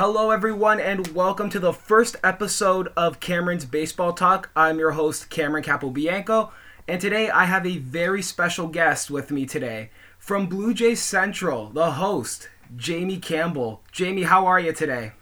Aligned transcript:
Hello, 0.00 0.30
everyone, 0.30 0.80
and 0.80 1.08
welcome 1.08 1.50
to 1.50 1.60
the 1.60 1.74
first 1.74 2.16
episode 2.24 2.88
of 2.96 3.20
Cameron's 3.20 3.66
Baseball 3.66 4.14
Talk. 4.14 4.48
I'm 4.56 4.78
your 4.78 4.92
host, 4.92 5.28
Cameron 5.28 5.62
Capobianco, 5.62 6.52
and 6.88 6.98
today 6.98 7.28
I 7.28 7.44
have 7.44 7.66
a 7.66 7.76
very 7.76 8.22
special 8.22 8.66
guest 8.66 9.10
with 9.10 9.30
me 9.30 9.44
today. 9.44 9.90
From 10.18 10.46
Blue 10.46 10.72
Jays 10.72 11.02
Central, 11.02 11.68
the 11.68 11.90
host, 11.90 12.48
Jamie 12.74 13.18
Campbell. 13.18 13.82
Jamie, 13.92 14.22
how 14.22 14.46
are 14.46 14.58
you 14.58 14.72
today? 14.72 15.12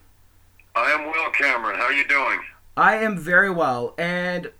I 0.76 0.92
am 0.92 1.06
well, 1.06 1.32
Cameron. 1.32 1.80
How 1.80 1.86
are 1.86 1.92
you 1.92 2.06
doing? 2.06 2.38
I 2.76 2.98
am 2.98 3.18
very 3.18 3.50
well. 3.50 3.96
And 3.98 4.52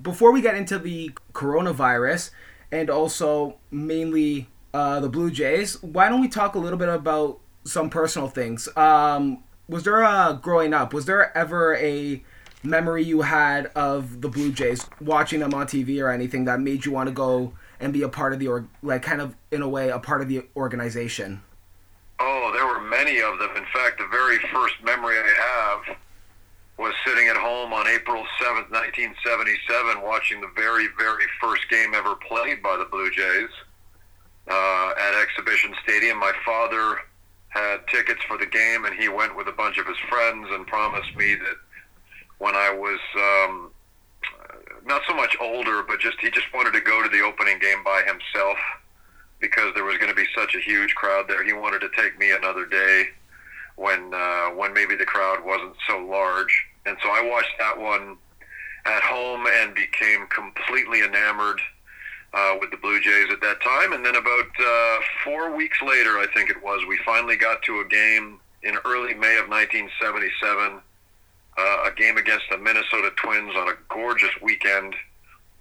before 0.00 0.30
we 0.30 0.40
get 0.40 0.54
into 0.54 0.78
the 0.78 1.10
coronavirus 1.32 2.30
and 2.70 2.88
also 2.88 3.56
mainly 3.72 4.46
uh, 4.72 5.00
the 5.00 5.08
Blue 5.08 5.32
Jays, 5.32 5.82
why 5.82 6.08
don't 6.08 6.20
we 6.20 6.28
talk 6.28 6.54
a 6.54 6.60
little 6.60 6.78
bit 6.78 6.88
about 6.88 7.40
some 7.64 7.90
personal 7.90 8.28
things? 8.28 8.68
Um, 8.76 9.42
was 9.68 9.84
there 9.84 10.02
a 10.02 10.38
growing 10.40 10.74
up? 10.74 10.92
Was 10.92 11.06
there 11.06 11.36
ever 11.36 11.76
a 11.76 12.22
memory 12.62 13.04
you 13.04 13.22
had 13.22 13.66
of 13.74 14.20
the 14.20 14.28
Blue 14.28 14.52
Jays 14.52 14.86
watching 15.00 15.40
them 15.40 15.54
on 15.54 15.66
TV 15.66 16.02
or 16.02 16.10
anything 16.10 16.44
that 16.46 16.60
made 16.60 16.84
you 16.84 16.92
want 16.92 17.08
to 17.08 17.14
go 17.14 17.52
and 17.80 17.92
be 17.92 18.02
a 18.02 18.08
part 18.08 18.32
of 18.32 18.38
the 18.38 18.48
org, 18.48 18.66
like 18.82 19.02
kind 19.02 19.20
of 19.20 19.36
in 19.50 19.62
a 19.62 19.68
way 19.68 19.90
a 19.90 19.98
part 19.98 20.22
of 20.22 20.28
the 20.28 20.46
organization? 20.56 21.42
Oh, 22.20 22.50
there 22.54 22.66
were 22.66 22.80
many 22.80 23.20
of 23.20 23.38
them. 23.38 23.50
In 23.56 23.64
fact, 23.72 23.98
the 23.98 24.06
very 24.10 24.38
first 24.52 24.74
memory 24.82 25.16
I 25.18 25.82
have 25.86 25.96
was 26.78 26.94
sitting 27.06 27.28
at 27.28 27.36
home 27.36 27.72
on 27.72 27.86
April 27.86 28.22
7th, 28.40 28.70
1977, 28.70 30.02
watching 30.02 30.40
the 30.40 30.50
very, 30.56 30.88
very 30.98 31.24
first 31.40 31.68
game 31.70 31.94
ever 31.94 32.14
played 32.16 32.62
by 32.62 32.76
the 32.76 32.84
Blue 32.84 33.10
Jays 33.10 33.50
uh, 34.48 34.92
at 34.98 35.14
Exhibition 35.14 35.74
Stadium. 35.82 36.18
My 36.18 36.32
father 36.44 36.98
had 37.54 37.86
tickets 37.88 38.20
for 38.26 38.36
the 38.36 38.46
game, 38.46 38.84
and 38.84 38.94
he 38.94 39.08
went 39.08 39.36
with 39.36 39.46
a 39.46 39.52
bunch 39.52 39.78
of 39.78 39.86
his 39.86 39.96
friends 40.08 40.48
and 40.50 40.66
promised 40.66 41.14
me 41.16 41.36
that 41.36 41.56
when 42.38 42.56
I 42.56 42.74
was 42.74 42.98
um, 43.16 43.70
not 44.84 45.02
so 45.08 45.14
much 45.14 45.36
older, 45.40 45.82
but 45.82 46.00
just 46.00 46.18
he 46.20 46.30
just 46.30 46.52
wanted 46.52 46.72
to 46.72 46.80
go 46.80 47.02
to 47.02 47.08
the 47.08 47.22
opening 47.22 47.58
game 47.60 47.82
by 47.84 48.02
himself 48.06 48.58
because 49.40 49.72
there 49.74 49.84
was 49.84 49.96
going 49.98 50.10
to 50.10 50.16
be 50.16 50.26
such 50.34 50.54
a 50.54 50.60
huge 50.60 50.94
crowd 50.94 51.26
there. 51.28 51.44
He 51.44 51.52
wanted 51.52 51.80
to 51.80 51.90
take 51.96 52.18
me 52.18 52.32
another 52.32 52.66
day 52.66 53.08
when 53.76 54.12
uh, 54.12 54.48
when 54.50 54.72
maybe 54.72 54.96
the 54.96 55.04
crowd 55.04 55.44
wasn't 55.44 55.76
so 55.88 55.98
large, 55.98 56.66
and 56.86 56.96
so 57.02 57.08
I 57.08 57.22
watched 57.22 57.54
that 57.60 57.78
one 57.78 58.16
at 58.84 59.02
home 59.02 59.46
and 59.46 59.74
became 59.74 60.26
completely 60.26 61.02
enamored 61.02 61.60
uh, 62.34 62.56
with 62.60 62.70
the 62.70 62.76
Blue 62.76 63.00
Jays 63.00 63.30
at 63.30 63.40
that 63.40 63.62
time. 63.62 63.92
And 63.92 64.04
then 64.04 64.16
about 64.16 64.48
uh, 64.60 64.98
four 65.22 65.54
weeks 65.54 65.80
later, 65.80 66.18
I 66.18 66.26
think 66.34 66.50
it 66.50 66.62
was, 66.62 66.84
we 66.88 66.98
finally 67.04 67.36
got 67.36 67.62
to 67.62 67.80
a 67.80 67.84
game 67.84 68.40
in 68.62 68.76
early 68.84 69.14
May 69.14 69.38
of 69.38 69.48
1977, 69.48 70.80
uh, 71.56 71.60
a 71.86 71.92
game 71.96 72.16
against 72.16 72.44
the 72.50 72.58
Minnesota 72.58 73.10
Twins 73.16 73.54
on 73.56 73.68
a 73.68 73.74
gorgeous 73.88 74.32
weekend. 74.42 74.94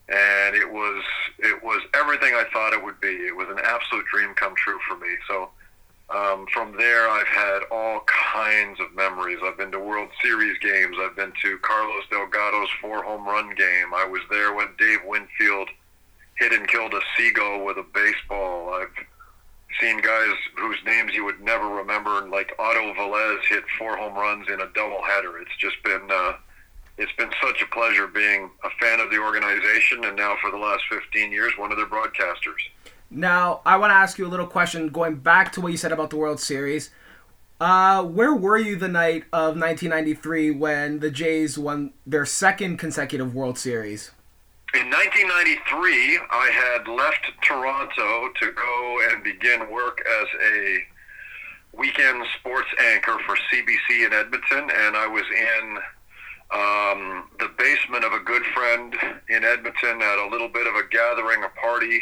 And 0.10 0.56
it 0.56 0.70
was 0.70 1.02
it 1.40 1.64
was 1.64 1.82
everything 1.94 2.34
I 2.34 2.44
thought 2.52 2.74
it 2.74 2.84
would 2.84 3.00
be. 3.00 3.08
It 3.08 3.36
was 3.36 3.48
an 3.50 3.60
absolute 3.64 4.06
dream 4.12 4.34
come 4.36 4.54
true 4.58 4.78
for 4.86 4.98
me. 4.98 5.08
So 5.30 5.50
um, 6.10 6.46
from 6.52 6.76
there, 6.78 7.10
I've 7.10 7.28
had 7.28 7.62
all 7.72 8.02
kinds 8.34 8.82
of 8.82 8.94
memories. 8.94 9.40
I've 9.42 9.58
been 9.58 9.72
to 9.72 9.80
World 9.80 10.10
Series 10.22 10.58
games. 10.60 10.98
I've 11.00 11.16
been 11.16 11.32
to 11.42 11.58
Carlos 11.60 12.04
Delgado's 12.12 12.68
four 12.82 13.02
home 13.04 13.26
run 13.26 13.56
game. 13.56 13.94
I 13.96 14.06
was 14.06 14.22
there 14.30 14.54
when 14.54 14.68
Dave 14.78 15.00
Winfield 15.06 15.70
hit 16.44 16.52
and 16.52 16.68
killed 16.68 16.94
a 16.94 17.00
seagull 17.18 17.64
with 17.64 17.78
a 17.78 17.86
baseball. 17.94 18.74
I've 18.74 19.06
seen 19.80 20.02
guys 20.02 20.36
whose 20.58 20.78
names 20.86 21.14
you 21.14 21.24
would 21.24 21.42
never 21.42 21.68
remember, 21.68 22.28
like 22.28 22.54
Otto 22.60 22.94
Velez 22.94 23.40
hit 23.48 23.64
four 23.80 23.96
home 23.96 24.16
runs 24.16 24.48
in 24.50 24.60
a 24.60 24.68
doubleheader. 24.68 25.42
It's 25.42 25.56
just 25.58 25.82
been 25.84 26.10
uh, 26.12 26.34
it's 26.98 27.12
been 27.14 27.32
such 27.42 27.62
a 27.62 27.66
pleasure 27.74 28.08
being 28.08 28.52
a 28.64 28.70
fan 28.82 29.00
of 29.00 29.10
the 29.10 29.18
organization, 29.18 30.04
and 30.04 30.18
now 30.18 30.36
for 30.42 30.52
the 30.52 30.58
last 30.58 30.84
15 30.90 31.32
years, 31.32 31.54
one 31.58 31.72
of 31.72 31.78
their 31.78 31.88
broadcasters. 31.88 32.60
Now, 33.10 33.62
I 33.66 33.78
want 33.78 33.92
to 33.92 33.96
ask 33.96 34.18
you 34.18 34.28
a 34.28 34.30
little 34.30 34.48
question 34.48 34.90
going 34.90 35.16
back 35.16 35.54
to 35.54 35.62
what 35.62 35.72
you 35.72 35.78
said 35.78 35.92
about 35.92 36.10
the 36.10 36.18
World 36.18 36.40
Series. 36.40 36.92
Uh, 37.60 38.04
where 38.04 38.34
were 38.34 38.58
you 38.58 38.76
the 38.76 38.90
night 38.90 39.24
of 39.32 39.56
1993 39.56 40.52
when 40.52 41.00
the 41.00 41.10
Jays 41.10 41.58
won 41.58 41.94
their 42.06 42.26
second 42.26 42.78
consecutive 42.78 43.34
World 43.34 43.58
Series? 43.58 44.12
In 44.74 44.90
1993, 44.90 46.18
I 46.32 46.50
had 46.50 46.88
left 46.88 47.30
Toronto 47.44 48.30
to 48.42 48.52
go 48.54 49.02
and 49.08 49.24
begin 49.24 49.70
work 49.70 50.02
as 50.02 50.28
a 50.52 50.80
weekend 51.78 52.26
sports 52.40 52.70
anchor 52.80 53.20
for 53.24 53.36
CBC 53.36 54.08
in 54.08 54.14
Edmonton, 54.14 54.72
and 54.76 54.98
I 54.98 55.06
was 55.06 55.26
in 55.30 55.78
um, 56.50 57.30
the 57.38 57.50
basement 57.56 58.04
of 58.04 58.14
a 58.14 58.20
good 58.20 58.42
friend 58.46 58.96
in 59.30 59.44
Edmonton 59.44 60.02
at 60.02 60.18
a 60.18 60.28
little 60.32 60.50
bit 60.50 60.66
of 60.66 60.74
a 60.74 60.88
gathering, 60.90 61.44
a 61.44 61.50
party 61.50 62.02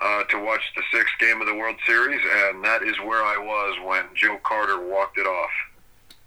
uh, 0.00 0.24
to 0.24 0.44
watch 0.44 0.72
the 0.74 0.82
sixth 0.92 1.14
game 1.20 1.40
of 1.40 1.46
the 1.46 1.54
World 1.54 1.76
Series, 1.86 2.20
and 2.20 2.64
that 2.64 2.82
is 2.82 2.96
where 2.98 3.22
I 3.22 3.38
was 3.38 3.78
when 3.86 4.06
Joe 4.16 4.40
Carter 4.42 4.84
walked 4.90 5.18
it 5.18 5.26
off. 5.26 5.50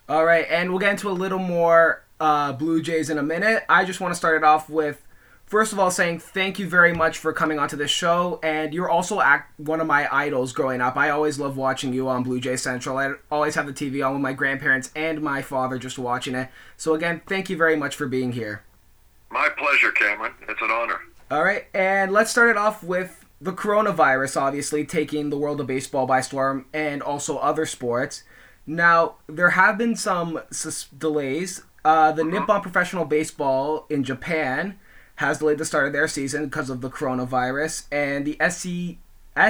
All 0.08 0.24
right, 0.24 0.46
and 0.50 0.70
we'll 0.70 0.80
get 0.80 0.92
into 0.92 1.10
a 1.10 1.12
little 1.12 1.40
more 1.40 2.06
uh, 2.22 2.54
Blue 2.54 2.82
Jays 2.82 3.10
in 3.10 3.18
a 3.18 3.24
minute. 3.24 3.66
I 3.68 3.84
just 3.84 4.00
want 4.00 4.14
to 4.14 4.18
start 4.18 4.38
it 4.38 4.46
off 4.46 4.70
with 4.70 5.05
first 5.46 5.72
of 5.72 5.80
all 5.80 5.92
saying 5.92 6.20
thank 6.20 6.60
you 6.60 6.68
very 6.68 6.94
much 6.94 7.18
for 7.18 7.32
coming 7.32 7.60
onto 7.60 7.76
this 7.76 7.92
show 7.92 8.40
and 8.44 8.74
you're 8.74 8.90
also 8.90 9.22
act- 9.22 9.58
one 9.60 9.80
of 9.80 9.88
my 9.88 10.14
idols 10.14 10.52
growing 10.54 10.82
up. 10.82 10.98
I 10.98 11.10
always 11.10 11.40
love 11.40 11.58
watching 11.58 11.94
you 11.94 12.08
on 12.08 12.24
blue 12.24 12.40
jay 12.40 12.58
central. 12.58 12.98
I 12.98 13.14
always 13.32 13.56
have 13.56 13.66
the 13.66 13.74
tv 13.74 14.06
on 14.06 14.14
with 14.14 14.22
my 14.22 14.34
grandparents 14.34 14.92
and 14.96 15.22
my 15.22 15.42
father 15.42 15.78
just 15.78 16.00
watching 16.00 16.36
it. 16.36 16.50
So 16.78 16.94
again 16.94 17.22
thank 17.28 17.50
you 17.50 17.58
very 17.58 17.76
much 17.76 17.96
for 17.96 18.08
being 18.08 18.32
here. 18.32 18.64
My 19.30 19.50
pleasure 19.50 19.92
cameron. 19.92 20.34
It's 20.48 20.62
an 20.62 20.72
honor. 20.72 21.00
All 21.32 21.44
right 21.44 21.66
and 21.74 22.12
let's 22.12 22.32
start 22.32 22.50
it 22.50 22.58
off 22.58 22.84
with 22.84 23.26
the 23.40 23.54
coronavirus 23.54 24.42
obviously 24.42 24.86
taking 24.86 25.30
the 25.30 25.38
world 25.38 25.60
of 25.60 25.68
baseball 25.68 26.08
by 26.08 26.22
storm 26.22 26.66
and 26.74 27.02
also 27.02 27.38
other 27.38 27.66
sports. 27.66 28.24
Now 28.66 29.16
there 29.28 29.52
have 29.52 29.78
been 29.78 29.96
some 29.96 30.42
sus- 30.52 30.88
delays. 30.98 31.64
Uh, 31.84 32.12
the 32.12 32.24
mm-hmm. 32.24 32.32
nippon 32.32 32.62
professional 32.62 33.06
baseball 33.06 33.86
in 33.92 34.04
japan 34.04 34.80
has 35.16 35.40
delayed 35.40 35.58
the 35.58 35.66
start 35.66 35.88
of 35.88 35.94
their 35.94 36.08
season 36.08 36.46
because 36.46 36.70
of 36.70 36.82
the 36.82 36.90
coronavirus, 36.90 37.86
and 37.92 38.26
the 38.26 38.38
SC, 38.50 38.98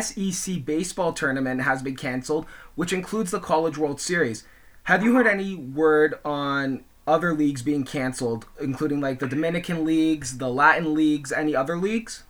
SEC 0.01 0.63
baseball 0.65 1.13
tournament 1.13 1.61
has 1.61 1.81
been 1.81 1.95
canceled, 1.95 2.45
which 2.75 2.93
includes 2.93 3.31
the 3.31 3.39
College 3.39 3.77
World 3.77 3.99
Series. 3.99 4.43
Have 4.83 5.03
you 5.03 5.15
heard 5.15 5.27
any 5.27 5.55
word 5.55 6.19
on 6.23 6.83
other 7.07 7.33
leagues 7.33 7.61
being 7.61 7.83
canceled, 7.83 8.45
including 8.59 9.01
like 9.01 9.19
the 9.19 9.27
Dominican 9.27 9.85
leagues, 9.85 10.37
the 10.37 10.49
Latin 10.49 10.93
leagues, 10.93 11.31
any 11.31 11.55
other 11.55 11.77
leagues? 11.77 12.23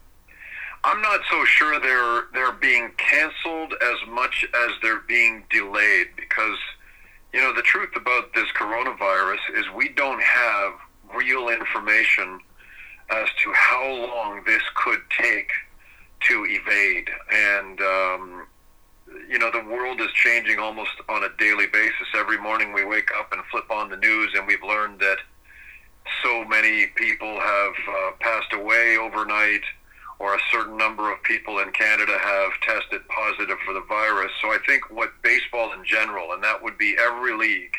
I'm 0.85 1.01
not 1.01 1.21
so 1.31 1.43
sure 1.45 1.79
they're 1.79 2.25
they're 2.33 2.51
being 2.53 2.91
canceled 2.97 3.73
as 3.81 4.07
much 4.07 4.45
as 4.53 4.71
they're 4.83 5.01
being 5.07 5.43
delayed 5.49 6.09
because 6.15 6.57
you 7.33 7.41
know 7.41 7.53
the 7.53 7.63
truth 7.63 7.89
about 7.95 8.33
this 8.35 8.45
coronavirus 8.55 9.39
is 9.55 9.65
we 9.75 9.89
don't 9.89 10.21
have 10.21 10.73
real 11.15 11.49
information 11.49 12.39
as 13.09 13.27
to 13.43 13.51
how 13.53 13.87
long 13.87 14.43
this 14.45 14.61
could 14.75 15.01
take 15.21 15.49
to 16.27 16.45
evade. 16.47 17.09
And, 17.31 17.81
um, 17.81 18.47
you 19.29 19.37
know, 19.37 19.51
the 19.51 19.63
world 19.69 20.01
is 20.01 20.11
changing 20.13 20.59
almost 20.59 20.91
on 21.07 21.23
a 21.23 21.29
daily 21.37 21.67
basis. 21.67 22.07
Every 22.15 22.37
morning 22.37 22.73
we 22.73 22.83
wake 22.83 23.09
up 23.17 23.31
and 23.31 23.41
flip 23.51 23.69
on 23.69 23.89
the 23.89 23.97
news, 23.97 24.31
and 24.35 24.47
we've 24.47 24.63
learned 24.63 24.99
that 24.99 25.17
so 26.23 26.45
many 26.45 26.87
people 26.95 27.39
have 27.39 27.73
uh, 27.87 28.11
passed 28.19 28.53
away 28.53 28.97
overnight, 28.97 29.61
or 30.17 30.33
a 30.33 30.39
certain 30.51 30.77
number 30.77 31.11
of 31.11 31.21
people 31.23 31.59
in 31.59 31.71
Canada 31.71 32.17
have 32.17 32.51
tested 32.61 33.01
positive 33.09 33.57
for 33.65 33.73
the 33.73 33.81
virus. 33.81 34.31
So 34.41 34.49
I 34.49 34.57
think 34.65 34.89
what 34.89 35.11
baseball 35.21 35.73
in 35.73 35.83
general, 35.83 36.31
and 36.31 36.43
that 36.43 36.63
would 36.63 36.77
be 36.77 36.95
every 36.97 37.33
league, 37.33 37.75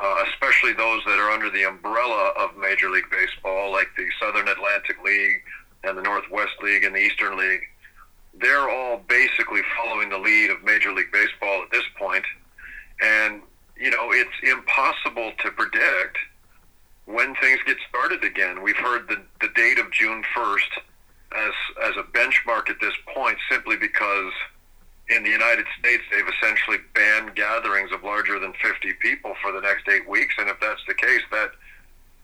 uh, 0.00 0.24
especially 0.28 0.72
those 0.72 1.02
that 1.06 1.18
are 1.18 1.30
under 1.30 1.50
the 1.50 1.64
umbrella 1.64 2.32
of 2.38 2.56
Major 2.56 2.90
League 2.90 3.10
Baseball, 3.10 3.72
like 3.72 3.88
the 3.96 4.06
Southern 4.20 4.48
Atlantic 4.48 5.02
League 5.04 5.42
and 5.82 5.96
the 5.96 6.02
Northwest 6.02 6.52
League 6.62 6.84
and 6.84 6.94
the 6.94 7.00
Eastern 7.00 7.36
League. 7.38 7.62
They're 8.34 8.68
all 8.68 9.02
basically 9.08 9.60
following 9.76 10.08
the 10.08 10.18
lead 10.18 10.50
of 10.50 10.62
Major 10.64 10.92
League 10.92 11.12
Baseball 11.12 11.62
at 11.62 11.70
this 11.70 11.84
point. 11.96 12.24
And, 13.02 13.42
you 13.76 13.90
know, 13.90 14.10
it's 14.10 14.30
impossible 14.42 15.32
to 15.42 15.50
predict 15.52 16.18
when 17.06 17.34
things 17.36 17.60
get 17.66 17.76
started 17.88 18.24
again. 18.24 18.62
We've 18.62 18.76
heard 18.76 19.08
the, 19.08 19.22
the 19.40 19.48
date 19.54 19.78
of 19.78 19.92
June 19.92 20.24
1st 20.34 20.58
as, 21.36 21.52
as 21.84 21.96
a 21.96 22.02
benchmark 22.02 22.70
at 22.70 22.80
this 22.80 22.94
point 23.14 23.38
simply 23.50 23.76
because– 23.76 24.32
in 25.08 25.22
the 25.22 25.30
United 25.30 25.66
States, 25.78 26.02
they've 26.10 26.28
essentially 26.40 26.78
banned 26.94 27.34
gatherings 27.34 27.92
of 27.92 28.02
larger 28.02 28.38
than 28.38 28.52
50 28.62 28.92
people 29.02 29.34
for 29.42 29.52
the 29.52 29.60
next 29.60 29.88
eight 29.88 30.08
weeks. 30.08 30.34
And 30.38 30.48
if 30.48 30.58
that's 30.60 30.80
the 30.88 30.94
case, 30.94 31.20
that 31.30 31.50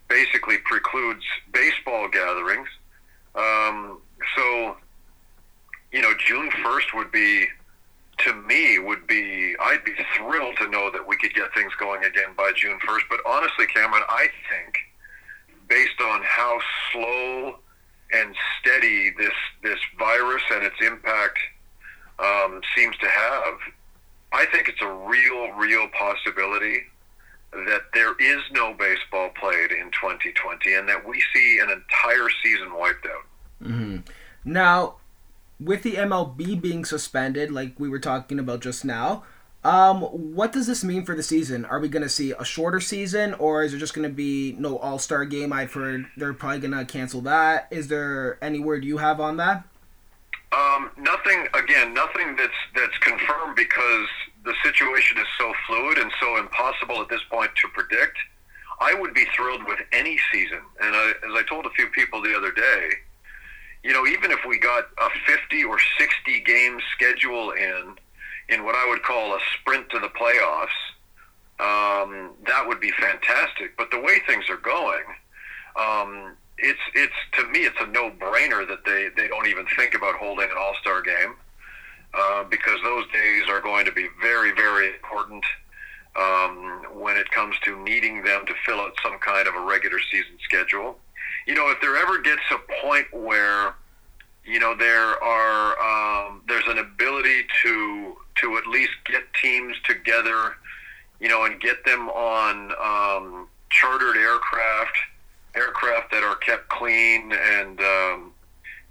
basically 0.09 0.59
precludes 0.65 1.25
baseball 1.53 2.09
gatherings. 2.09 2.69
Um, 3.35 4.01
so, 4.37 4.77
you 5.93 6.01
know, 6.01 6.13
June 6.19 6.51
1st 6.51 6.95
would 6.95 7.13
be, 7.13 7.47
to 8.19 8.35
me, 8.35 8.79
would 8.79 9.07
be, 9.07 9.55
I'd 9.61 9.85
be 9.85 9.93
thrilled 10.17 10.57
to 10.59 10.69
know 10.69 10.91
that 10.91 11.07
we 11.07 11.17
could 11.17 11.35
get 11.35 11.53
things 11.55 11.73
going 11.79 12.05
again 12.05 12.31
by 12.37 12.53
June 12.57 12.79
1st. 12.81 13.03
But 13.11 13.21
honestly, 13.27 13.67
Cameron, 13.67 14.03
I 14.09 14.29
think 14.49 14.79
based 15.69 16.01
on 16.01 16.23
how 16.25 16.59
slow 16.93 17.59
and 18.13 18.35
steady 18.59 19.11
this 19.17 19.33
this 19.63 19.79
virus 19.97 20.43
and 20.53 20.65
its 20.65 20.75
impact 20.85 21.39
um, 22.23 22.61
seems 22.77 22.97
to 22.99 23.09
have, 23.09 23.55
I 24.33 24.47
think 24.47 24.69
it's 24.69 24.83
a 24.83 24.93
real, 24.93 25.53
real 25.53 25.89
possibility 25.89 26.83
that 27.53 27.83
there 27.95 28.15
is 28.21 28.43
no 28.53 28.75
baseball 28.75 29.31
played 29.41 29.73
in 29.73 29.91
2020 29.91 30.75
and 30.75 30.89
that 30.89 31.07
we 31.07 31.23
see 31.35 31.59
an 31.59 31.71
entire 31.71 32.29
season 32.43 32.73
wiped 32.75 33.07
out. 33.07 33.69
Mm-hmm. 33.69 33.99
Now, 34.45 34.97
with 35.59 35.83
the 35.83 35.95
MLB 35.95 36.61
being 36.61 36.85
suspended, 36.85 37.51
like 37.51 37.79
we 37.79 37.89
were 37.89 37.99
talking 37.99 38.39
about 38.39 38.61
just 38.61 38.85
now, 38.85 39.25
um, 39.63 40.01
what 40.01 40.53
does 40.53 40.67
this 40.67 40.83
mean 40.83 41.05
for 41.05 41.15
the 41.15 41.23
season? 41.23 41.67
Are 41.67 41.81
we 41.81 41.89
going 41.89 42.03
to 42.03 42.09
see 42.09 42.33
a 42.33 42.45
shorter 42.45 42.81
season, 42.81 43.35
or 43.35 43.63
is 43.63 43.75
it 43.75 43.79
just 43.79 43.93
going 43.93 44.09
to 44.09 44.15
be 44.15 44.57
no 44.59 44.79
All 44.79 44.99
Star 44.99 45.27
game? 45.27 45.53
I've 45.53 45.75
heard 45.75 46.07
they're 46.17 46.33
probably 46.33 46.61
going 46.61 46.73
to 46.73 46.91
cancel 46.91 47.21
that. 47.23 47.69
Is 47.71 47.89
there 47.89 48.39
any 48.43 48.59
word 48.59 48.85
you 48.85 48.99
have 48.99 49.21
on 49.21 49.37
that? 49.37 49.65
Um, 50.61 50.91
nothing. 50.99 51.47
Again, 51.55 51.95
nothing 51.95 52.37
that's 52.37 52.61
that's 52.75 52.97
confirmed 52.99 53.57
because 53.57 54.09
the 54.45 54.55
situation 54.63 55.19
is 55.19 55.27
so 55.39 55.53
fluid 55.67 55.99
and 55.99 56.11
so 56.21 56.39
impossible 56.39 57.01
at 57.01 57.09
this 57.09 57.23
point 57.31 57.51
to 57.63 57.69
predict. 57.69 58.19
I 58.81 58.95
would 58.95 59.15
be 59.15 59.25
thrilled 59.37 59.65
with 59.67 59.79
any 59.93 60.19
season, 60.33 60.61
and 60.81 60.95
I, 60.97 61.11
as 61.11 61.35
I 61.35 61.43
told 61.49 61.67
a 61.67 61.71
few 61.71 61.87
people 61.89 62.23
the 62.23 62.35
other 62.35 62.51
day, 62.51 62.89
you 63.85 63.93
know, 63.93 64.07
even 64.07 64.31
if 64.31 64.41
we 64.47 64.59
got 64.59 64.85
a 64.99 65.09
50 65.27 65.65
or 65.65 65.79
60 65.99 66.41
game 66.41 66.81
schedule 66.95 67.53
in 67.53 67.97
in 68.49 68.65
what 68.65 68.75
I 68.75 68.89
would 68.89 69.03
call 69.03 69.35
a 69.35 69.39
sprint 69.55 69.89
to 69.91 69.99
the 69.99 70.09
playoffs, 70.09 70.81
um, 71.61 72.31
that 72.47 72.65
would 72.67 72.81
be 72.81 72.91
fantastic. 72.93 73.77
But 73.77 73.91
the 73.91 74.01
way 74.01 74.21
things 74.27 74.45
are 74.51 74.57
going, 74.57 75.05
um, 75.77 76.37
it's 76.63 76.81
it's 76.95 77.13
to 77.33 77.47
me 77.49 77.61
it's 77.61 77.77
a 77.81 77.87
no 77.87 78.11
brainer 78.11 78.67
that 78.69 78.85
they 78.85 79.09
they 79.17 79.29
don't 79.29 79.47
even 79.47 79.67
think 79.77 79.95
about 79.95 80.15
holding 80.17 80.45
an 80.45 80.57
All 80.59 80.75
Star 80.81 81.03
game 81.03 81.35
uh, 82.15 82.45
because 82.45 82.79
those 82.83 83.05
days 83.13 83.45
are 83.49 83.61
going 83.61 83.85
to 83.87 83.93
be 83.93 84.09
very 84.21 84.53
very 84.53 84.89
important. 84.95 85.45
Um, 86.17 86.83
when 86.93 87.17
it 87.17 87.31
comes 87.31 87.55
to 87.65 87.79
needing 87.85 88.25
them 88.25 88.45
to 88.47 88.53
fill 88.67 88.81
out 88.81 88.95
some 89.01 89.17
kind 89.21 89.47
of 89.47 89.55
a 89.55 89.61
regular 89.61 90.01
season 90.11 90.37
schedule, 90.43 90.99
you 91.47 91.55
know, 91.55 91.71
if 91.71 91.81
there 91.81 91.97
ever 91.97 92.19
gets 92.19 92.43
a 92.51 92.59
point 92.83 93.07
where, 93.13 93.75
you 94.45 94.59
know, 94.59 94.75
there 94.77 95.23
are 95.23 95.79
um, 95.81 96.43
there's 96.49 96.67
an 96.67 96.79
ability 96.79 97.45
to 97.63 98.17
to 98.41 98.57
at 98.57 98.67
least 98.67 98.93
get 99.05 99.23
teams 99.41 99.77
together, 99.85 100.57
you 101.21 101.29
know, 101.29 101.45
and 101.45 101.61
get 101.61 101.85
them 101.85 102.09
on 102.09 102.73
um, 102.73 103.49
chartered 103.71 104.17
aircraft, 104.17 104.97
aircraft 105.55 106.11
that 106.13 106.23
are 106.23 106.37
kept 106.37 106.69
clean 106.69 107.33
and 107.33 107.81
um, 107.81 108.33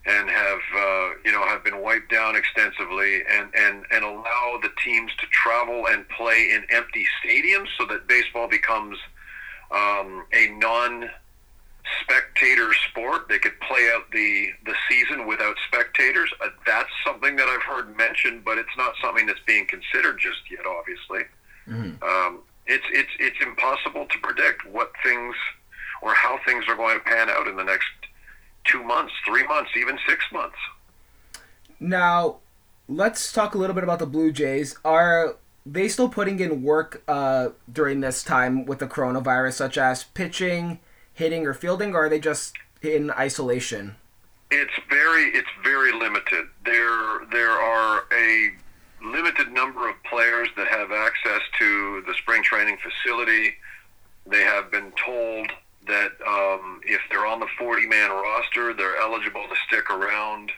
and 0.05 0.29
have 0.29 0.59
uh, 0.75 1.09
you 1.25 1.31
know 1.31 1.45
have 1.45 1.63
been 1.63 1.81
wiped 1.81 2.11
down 2.11 2.35
extensively, 2.35 3.21
and 3.29 3.49
and 3.55 3.85
and 3.91 4.03
allow 4.03 4.59
the 4.61 4.69
teams 4.83 5.11
to 5.19 5.25
travel 5.27 5.87
and 5.87 6.07
play 6.09 6.51
in 6.51 6.65
empty 6.69 7.05
stadiums, 7.23 7.67
so 7.77 7.85
that 7.85 8.07
baseball 8.07 8.47
becomes 8.47 8.97
um, 9.71 10.25
a 10.33 10.47
non 10.57 11.09
spectator 12.01 12.73
sport. 12.89 13.27
They 13.29 13.39
could 13.39 13.59
play 13.61 13.89
out 13.93 14.09
the 14.11 14.49
the 14.65 14.75
season 14.89 15.27
without 15.27 15.55
spectators. 15.67 16.31
Uh, 16.43 16.49
that's 16.65 16.89
something 17.05 17.35
that 17.35 17.47
I've 17.47 17.63
heard 17.63 17.95
mentioned, 17.97 18.43
but 18.45 18.57
it's 18.57 18.75
not 18.77 18.93
something 19.01 19.25
that's 19.25 19.39
being 19.45 19.67
considered 19.67 20.19
just 20.19 20.39
yet. 20.49 20.65
Obviously, 20.65 21.23
mm-hmm. 21.67 22.03
um, 22.03 22.39
it's 22.67 22.85
it's 22.91 23.11
it's 23.19 23.37
impossible 23.41 24.05
to 24.05 24.19
predict 24.19 24.65
what 24.65 24.91
things 25.03 25.35
or 26.01 26.13
how 26.13 26.39
things 26.45 26.65
are 26.67 26.75
going 26.75 26.97
to 26.97 27.03
pan 27.03 27.29
out 27.29 27.47
in 27.47 27.55
the 27.55 27.63
next 27.63 27.87
two 28.65 28.83
months, 28.83 29.13
three 29.25 29.45
months, 29.47 29.71
even 29.77 29.97
six 30.07 30.23
months. 30.31 30.57
Now, 31.79 32.37
let's 32.87 33.31
talk 33.31 33.55
a 33.55 33.57
little 33.57 33.73
bit 33.73 33.83
about 33.83 33.99
the 33.99 34.05
Blue 34.05 34.31
Jays. 34.31 34.77
Are 34.83 35.37
they 35.65 35.87
still 35.87 36.09
putting 36.09 36.39
in 36.39 36.63
work 36.63 37.03
uh, 37.07 37.49
during 37.71 38.01
this 38.01 38.23
time 38.23 38.65
with 38.65 38.79
the 38.79 38.87
coronavirus, 38.87 39.53
such 39.53 39.77
as 39.77 40.03
pitching? 40.03 40.79
hitting 41.19 41.45
or 41.45 41.53
fielding, 41.53 41.93
or 41.93 42.05
are 42.05 42.09
they 42.09 42.19
just 42.19 42.55
in 42.81 43.11
isolation? 43.11 43.95
It's 44.49 44.73
very 44.89 45.25
it's 45.25 45.49
very 45.63 45.91
limited. 45.91 46.45
There 46.65 47.25
there 47.31 47.51
are 47.51 48.05
a 48.11 48.51
limited 49.03 49.51
number 49.51 49.87
of 49.87 49.95
players 50.03 50.47
that 50.55 50.67
have 50.69 50.91
access 50.91 51.41
to 51.59 52.03
the 52.07 52.13
spring 52.15 52.41
training 52.41 52.77
facility. 52.81 53.55
They 54.25 54.43
have 54.43 54.71
been 54.71 54.91
told 55.05 55.51
that 55.89 56.11
um, 56.25 56.81
if 56.85 57.01
they're 57.09 57.25
on 57.25 57.39
the 57.39 57.47
40 57.57 57.87
man 57.87 58.09
roster, 58.11 58.73
they're 58.73 58.97
eligible 58.97 59.43
to 59.49 59.55
stick 59.67 59.89
around 59.89 60.51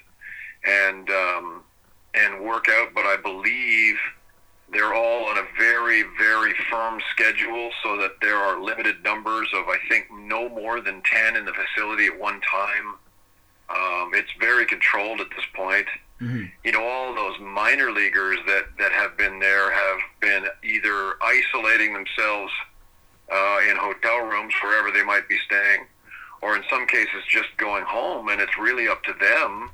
and 0.66 1.10
um, 1.10 1.64
and 2.14 2.42
work 2.42 2.68
out. 2.70 2.94
But 2.94 3.06
I 3.06 3.18
believe 3.18 3.98
they're 4.72 4.94
all 4.94 5.26
on 5.26 5.38
a 5.38 5.46
very, 5.58 6.04
very 6.18 6.54
firm 6.70 7.02
schedule 7.12 7.72
so 7.84 7.98
that 7.98 8.12
there 8.22 8.38
are 8.38 8.62
limited 8.62 9.04
numbers 9.04 9.50
of, 9.54 9.68
I 9.68 9.78
think, 9.90 10.08
no 10.12 10.48
more 10.50 10.80
than 10.80 11.02
10 11.02 11.36
in 11.36 11.46
the 11.46 11.54
facility 11.54 12.06
at 12.06 12.18
one 12.18 12.40
time. 12.42 12.96
Um, 13.70 14.12
it's 14.14 14.32
very 14.40 14.66
controlled 14.66 15.20
at 15.20 15.30
this 15.36 15.46
point. 15.54 15.88
Mm-hmm. 16.22 16.46
You 16.64 16.72
know, 16.72 16.84
all 16.84 17.16
those 17.16 17.40
minor 17.40 17.92
leaguers 17.92 18.38
that, 18.48 18.66
that 18.80 18.92
have 18.92 19.18
been 19.18 19.40
there 19.40 19.72
have 19.72 20.00
been 20.20 20.46
either 20.64 21.16
isolating 21.22 21.94
themselves 21.94 22.52
uh, 23.32 23.58
in 23.70 23.78
hotel 23.78 24.26
rooms, 24.26 24.54
wherever 24.62 24.92
they 24.92 25.04
might 25.04 25.28
be 25.30 25.38
staying, 25.46 25.86
or 26.42 26.56
in 26.56 26.64
some 26.70 26.86
cases 26.88 27.24
just 27.30 27.50
going 27.58 27.84
home, 27.86 28.30
and 28.30 28.42
it's 28.42 28.58
really 28.58 28.88
up 28.88 29.04
to 29.04 29.14
them 29.14 29.72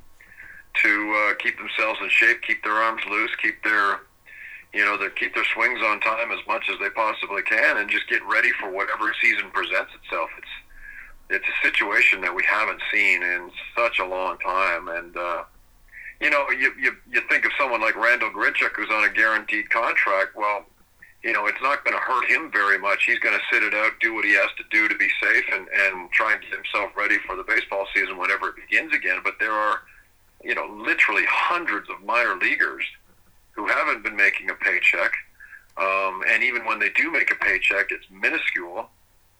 to 0.82 1.14
uh, 1.14 1.34
keep 1.42 1.56
themselves 1.58 1.98
in 2.02 2.08
shape, 2.08 2.42
keep 2.42 2.62
their 2.62 2.74
arms 2.74 3.02
loose, 3.08 3.34
keep 3.42 3.62
their 3.64 4.00
you 4.72 4.84
know, 4.84 4.98
they 4.98 5.08
keep 5.16 5.34
their 5.34 5.46
swings 5.54 5.80
on 5.82 6.00
time 6.00 6.30
as 6.30 6.46
much 6.46 6.68
as 6.70 6.78
they 6.78 6.90
possibly 6.90 7.42
can, 7.42 7.78
and 7.78 7.88
just 7.88 8.08
get 8.08 8.20
ready 8.26 8.50
for 8.60 8.70
whatever 8.70 9.14
season 9.20 9.50
presents 9.50 9.92
itself. 10.02 10.30
It's 10.36 10.46
it's 11.30 11.44
a 11.46 11.66
situation 11.66 12.20
that 12.22 12.34
we 12.34 12.42
haven't 12.44 12.80
seen 12.92 13.22
in 13.22 13.50
such 13.76 13.98
a 13.98 14.04
long 14.04 14.38
time, 14.38 14.88
and 14.88 15.16
uh, 15.16 15.44
you 16.20 16.30
know, 16.30 16.50
you, 16.50 16.72
you 16.78 16.96
you 17.10 17.20
think 17.28 17.44
of 17.44 17.52
someone 17.58 17.80
like 17.80 17.96
Randal 17.96 18.30
Grichuk 18.30 18.72
who's 18.76 18.90
on 18.90 19.04
a 19.04 19.12
guaranteed 19.12 19.70
contract. 19.70 20.36
Well, 20.36 20.66
you 21.22 21.32
know, 21.32 21.46
it's 21.46 21.60
not 21.60 21.84
going 21.84 21.96
to 21.96 22.00
hurt 22.00 22.28
him 22.28 22.50
very 22.52 22.78
much. 22.78 23.04
He's 23.04 23.18
going 23.18 23.36
to 23.36 23.44
sit 23.52 23.62
it 23.62 23.74
out, 23.74 23.92
do 24.00 24.14
what 24.14 24.24
he 24.24 24.34
has 24.34 24.50
to 24.56 24.64
do 24.70 24.88
to 24.88 24.96
be 24.96 25.08
safe, 25.20 25.44
and 25.52 25.66
and 25.68 26.10
try 26.12 26.32
and 26.32 26.40
get 26.40 26.52
himself 26.54 26.96
ready 26.96 27.18
for 27.26 27.36
the 27.36 27.42
baseball 27.42 27.86
season 27.94 28.18
whenever 28.18 28.50
it 28.50 28.54
begins 28.56 28.94
again. 28.94 29.18
But 29.24 29.34
there 29.40 29.52
are, 29.52 29.80
you 30.44 30.54
know, 30.54 30.66
literally 30.66 31.24
hundreds 31.28 31.88
of 31.90 32.04
minor 32.04 32.36
leaguers 32.36 32.84
who 33.52 33.66
haven't 33.66 34.04
been 34.04 34.14
making 34.14 34.50
a 34.50 34.54
paycheck. 34.54 35.12
Um, 35.76 36.22
and 36.28 36.42
even 36.42 36.64
when 36.64 36.78
they 36.78 36.90
do 36.90 37.10
make 37.10 37.30
a 37.32 37.36
paycheck, 37.36 37.90
it's 37.90 38.06
minuscule. 38.10 38.88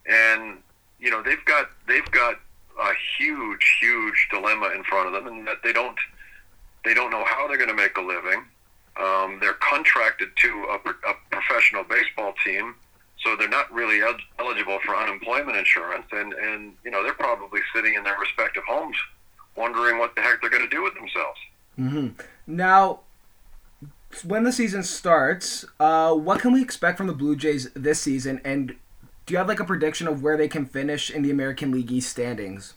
And 0.05 0.57
you 0.99 1.09
know 1.09 1.23
they've 1.23 1.43
got 1.45 1.69
they've 1.87 2.11
got 2.11 2.35
a 2.81 2.91
huge 3.17 3.77
huge 3.81 4.27
dilemma 4.31 4.71
in 4.75 4.83
front 4.83 5.07
of 5.07 5.13
them, 5.13 5.31
and 5.31 5.47
that 5.47 5.63
they 5.63 5.71
don't 5.71 5.97
they 6.83 6.93
don't 6.93 7.11
know 7.11 7.23
how 7.25 7.47
they're 7.47 7.57
going 7.57 7.69
to 7.69 7.75
make 7.75 7.97
a 7.97 8.01
living. 8.01 8.43
Um, 8.99 9.37
they're 9.39 9.53
contracted 9.53 10.29
to 10.35 10.49
a, 10.49 10.89
a 10.89 11.13
professional 11.31 11.83
baseball 11.83 12.33
team, 12.43 12.75
so 13.23 13.35
they're 13.37 13.47
not 13.47 13.71
really 13.71 14.01
el- 14.01 14.17
eligible 14.39 14.79
for 14.85 14.95
unemployment 14.95 15.57
insurance, 15.57 16.05
and 16.11 16.33
and 16.33 16.73
you 16.83 16.91
know 16.91 17.01
they're 17.01 17.13
probably 17.13 17.61
sitting 17.73 17.93
in 17.93 18.03
their 18.03 18.17
respective 18.19 18.63
homes, 18.67 18.97
wondering 19.55 19.99
what 19.99 20.15
the 20.15 20.21
heck 20.21 20.41
they're 20.41 20.49
going 20.49 20.63
to 20.63 20.69
do 20.69 20.83
with 20.83 20.93
themselves. 20.95 21.39
Mm-hmm. 21.79 22.07
Now, 22.45 23.01
when 24.25 24.43
the 24.43 24.51
season 24.51 24.83
starts, 24.83 25.65
uh, 25.79 26.13
what 26.13 26.41
can 26.41 26.51
we 26.51 26.61
expect 26.61 26.97
from 26.97 27.07
the 27.07 27.13
Blue 27.13 27.35
Jays 27.35 27.69
this 27.73 28.01
season? 28.01 28.41
And 28.43 28.75
do 29.25 29.33
you 29.33 29.37
have 29.37 29.47
like 29.47 29.59
a 29.59 29.65
prediction 29.65 30.07
of 30.07 30.21
where 30.23 30.35
they 30.35 30.47
can 30.47 30.65
finish 30.65 31.09
in 31.09 31.21
the 31.21 31.31
American 31.31 31.71
League 31.71 31.91
East 31.91 32.09
standings? 32.09 32.73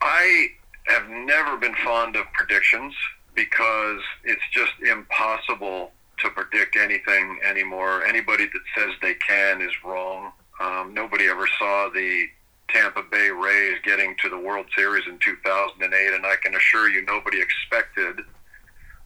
I 0.00 0.48
have 0.88 1.08
never 1.08 1.56
been 1.56 1.74
fond 1.76 2.16
of 2.16 2.26
predictions 2.32 2.94
because 3.34 4.00
it's 4.24 4.42
just 4.52 4.72
impossible 4.88 5.92
to 6.18 6.30
predict 6.30 6.76
anything 6.76 7.38
anymore. 7.48 8.04
Anybody 8.04 8.46
that 8.46 8.62
says 8.76 8.90
they 9.00 9.14
can 9.14 9.60
is 9.60 9.72
wrong. 9.84 10.32
Um, 10.60 10.94
nobody 10.94 11.26
ever 11.26 11.46
saw 11.58 11.88
the 11.92 12.26
Tampa 12.68 13.02
Bay 13.10 13.30
Rays 13.30 13.78
getting 13.84 14.14
to 14.22 14.28
the 14.28 14.38
World 14.38 14.66
Series 14.76 15.04
in 15.06 15.18
2008, 15.18 16.14
and 16.14 16.24
I 16.24 16.36
can 16.42 16.54
assure 16.54 16.88
you 16.88 17.04
nobody 17.04 17.40
expected 17.40 18.20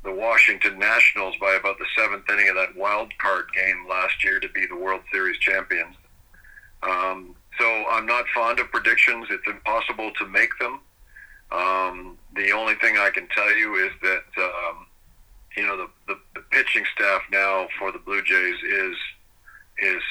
the 0.05 0.13
Washington 0.13 0.79
Nationals 0.79 1.35
by 1.41 1.55
about 1.55 1.79
the 1.79 1.87
seventh 1.97 2.29
inning 2.31 2.49
of 2.49 2.55
that 2.55 2.77
wild 2.77 3.17
card 3.19 3.47
game 3.53 3.87
last 3.89 4.23
year 4.23 4.39
to 4.39 4.49
be 4.51 4.67
the 4.67 4.77
World 4.77 5.01
Series 5.13 5.39
champions. 5.39 5.97
Um, 6.83 7.35
so 7.59 7.85
I'm 7.91 8.07
not 8.07 8.27
fond 8.35 8.61
of 8.61 8.71
predictions. 8.71 9.27
It's 9.31 9.47
impossible 9.49 10.13
to 10.19 10.27
make 10.29 10.51
them. 10.61 10.81
Um, 11.51 12.19
the 12.37 12.53
only 12.53 12.75
thing 12.77 12.97
I 12.99 13.11
can 13.11 13.27
tell 13.29 13.57
you 13.57 13.75
is 13.75 13.93
that 14.03 14.43
um, 14.43 14.87
you 15.57 15.67
know 15.67 15.77
the, 15.77 15.89
the, 16.07 16.21
the 16.35 16.41
pitching 16.51 16.85
staff 16.95 17.23
now 17.33 17.69
for 17.79 17.93
the 17.93 17.99
Blue 17.99 18.23
Jays 18.23 18.57
is 18.63 18.97
is 19.79 20.03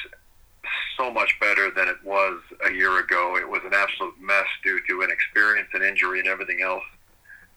so 0.96 1.10
much 1.10 1.38
better 1.40 1.70
than 1.70 1.88
it 1.88 1.96
was 2.04 2.40
a 2.66 2.72
year 2.72 2.98
ago. 2.98 3.36
It 3.36 3.48
was 3.48 3.62
an 3.64 3.74
absolute 3.74 4.14
mess 4.20 4.46
due 4.64 4.80
to 4.88 5.02
inexperience 5.02 5.68
and 5.74 5.82
injury 5.82 6.20
and 6.20 6.28
everything 6.28 6.62
else. 6.62 6.84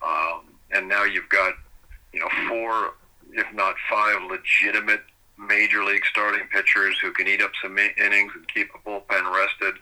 Um, 0.06 0.42
and 0.72 0.88
now 0.88 1.04
you've 1.04 1.30
got, 1.30 1.54
you 2.14 2.20
know, 2.20 2.30
four, 2.48 2.94
if 3.32 3.48
not 3.54 3.76
five, 3.90 4.18
legitimate 4.30 5.02
major 5.38 5.84
league 5.84 6.06
starting 6.06 6.48
pitchers 6.52 6.98
who 7.02 7.12
can 7.12 7.28
eat 7.28 7.42
up 7.42 7.52
some 7.62 7.78
innings 7.78 8.32
and 8.36 8.48
keep 8.54 8.70
a 8.76 8.90
bullpen 8.90 9.34
rested. 9.34 9.76